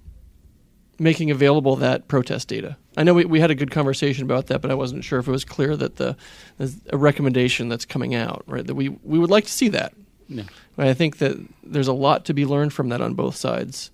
making 0.98 1.30
available 1.30 1.76
that 1.76 2.08
protest 2.08 2.48
data. 2.48 2.76
I 2.96 3.04
know 3.04 3.14
we, 3.14 3.24
we 3.24 3.40
had 3.40 3.50
a 3.50 3.54
good 3.54 3.70
conversation 3.70 4.24
about 4.24 4.48
that, 4.48 4.60
but 4.60 4.70
I 4.70 4.74
wasn't 4.74 5.04
sure 5.04 5.18
if 5.18 5.28
it 5.28 5.30
was 5.30 5.44
clear 5.44 5.76
that 5.76 5.96
the 5.96 6.16
there's 6.58 6.76
a 6.90 6.96
recommendation 6.96 7.68
that's 7.68 7.84
coming 7.84 8.14
out, 8.14 8.42
right? 8.46 8.66
That 8.66 8.74
we 8.74 8.88
we 8.88 9.18
would 9.18 9.30
like 9.30 9.44
to 9.44 9.52
see 9.52 9.68
that. 9.68 9.94
Yeah. 10.28 10.44
I 10.76 10.94
think 10.94 11.18
that 11.18 11.36
there's 11.62 11.88
a 11.88 11.92
lot 11.92 12.24
to 12.26 12.34
be 12.34 12.44
learned 12.44 12.72
from 12.72 12.90
that 12.90 13.00
on 13.00 13.14
both 13.14 13.36
sides, 13.36 13.90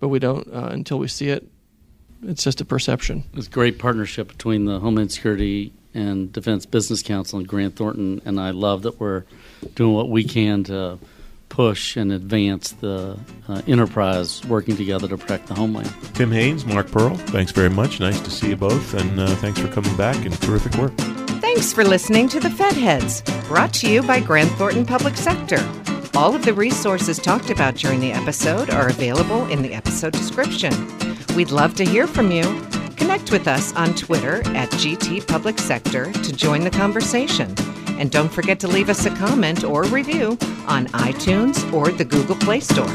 but 0.00 0.08
we 0.08 0.18
don't 0.18 0.46
uh, 0.52 0.68
until 0.70 0.98
we 0.98 1.08
see 1.08 1.28
it. 1.28 1.46
It's 2.22 2.42
just 2.42 2.60
a 2.60 2.64
perception. 2.64 3.24
It's 3.34 3.46
a 3.46 3.50
great 3.50 3.78
partnership 3.78 4.28
between 4.28 4.64
the 4.64 4.80
Homeland 4.80 5.12
Security 5.12 5.72
and 5.94 6.32
Defense 6.32 6.66
Business 6.66 7.02
Council 7.02 7.38
and 7.38 7.46
Grant 7.46 7.76
Thornton, 7.76 8.20
and 8.24 8.40
I 8.40 8.50
love 8.50 8.82
that 8.82 8.98
we're 8.98 9.24
doing 9.74 9.94
what 9.94 10.10
we 10.10 10.24
can 10.24 10.64
to 10.64 10.98
push 11.56 11.96
and 11.96 12.12
advance 12.12 12.72
the 12.72 13.18
uh, 13.48 13.62
enterprise 13.66 14.44
working 14.44 14.76
together 14.76 15.08
to 15.08 15.16
protect 15.16 15.46
the 15.46 15.54
homeland. 15.54 15.90
Tim 16.12 16.30
Haynes, 16.30 16.66
Marc 16.66 16.90
Pearl, 16.90 17.16
thanks 17.16 17.50
very 17.50 17.70
much. 17.70 17.98
Nice 17.98 18.20
to 18.20 18.30
see 18.30 18.50
you 18.50 18.56
both, 18.56 18.92
and 18.92 19.18
uh, 19.18 19.26
thanks 19.36 19.58
for 19.58 19.68
coming 19.68 19.96
back 19.96 20.22
and 20.26 20.38
terrific 20.42 20.74
work. 20.74 20.92
Thanks 21.40 21.72
for 21.72 21.82
listening 21.82 22.28
to 22.28 22.40
the 22.40 22.50
Fed 22.50 22.74
Heads, 22.74 23.22
brought 23.48 23.72
to 23.74 23.90
you 23.90 24.02
by 24.02 24.20
Grant 24.20 24.50
Thornton 24.58 24.84
Public 24.84 25.16
Sector. 25.16 25.56
All 26.14 26.34
of 26.34 26.44
the 26.44 26.52
resources 26.52 27.18
talked 27.18 27.48
about 27.48 27.76
during 27.76 28.00
the 28.00 28.12
episode 28.12 28.68
are 28.68 28.90
available 28.90 29.46
in 29.46 29.62
the 29.62 29.72
episode 29.72 30.12
description. 30.12 30.74
We'd 31.34 31.50
love 31.50 31.74
to 31.76 31.86
hear 31.86 32.06
from 32.06 32.30
you. 32.30 32.42
Connect 32.96 33.30
with 33.30 33.46
us 33.46 33.74
on 33.74 33.94
Twitter 33.94 34.36
at 34.56 34.70
GT 34.70 35.26
Public 35.26 35.58
Sector 35.58 36.12
to 36.12 36.32
join 36.32 36.62
the 36.62 36.70
conversation. 36.70 37.54
And 37.98 38.10
don't 38.10 38.32
forget 38.32 38.60
to 38.60 38.68
leave 38.68 38.88
us 38.88 39.06
a 39.06 39.14
comment 39.16 39.64
or 39.64 39.84
review 39.84 40.38
on 40.66 40.86
iTunes 40.88 41.72
or 41.72 41.90
the 41.90 42.04
Google 42.04 42.36
Play 42.36 42.60
Store. 42.60 42.90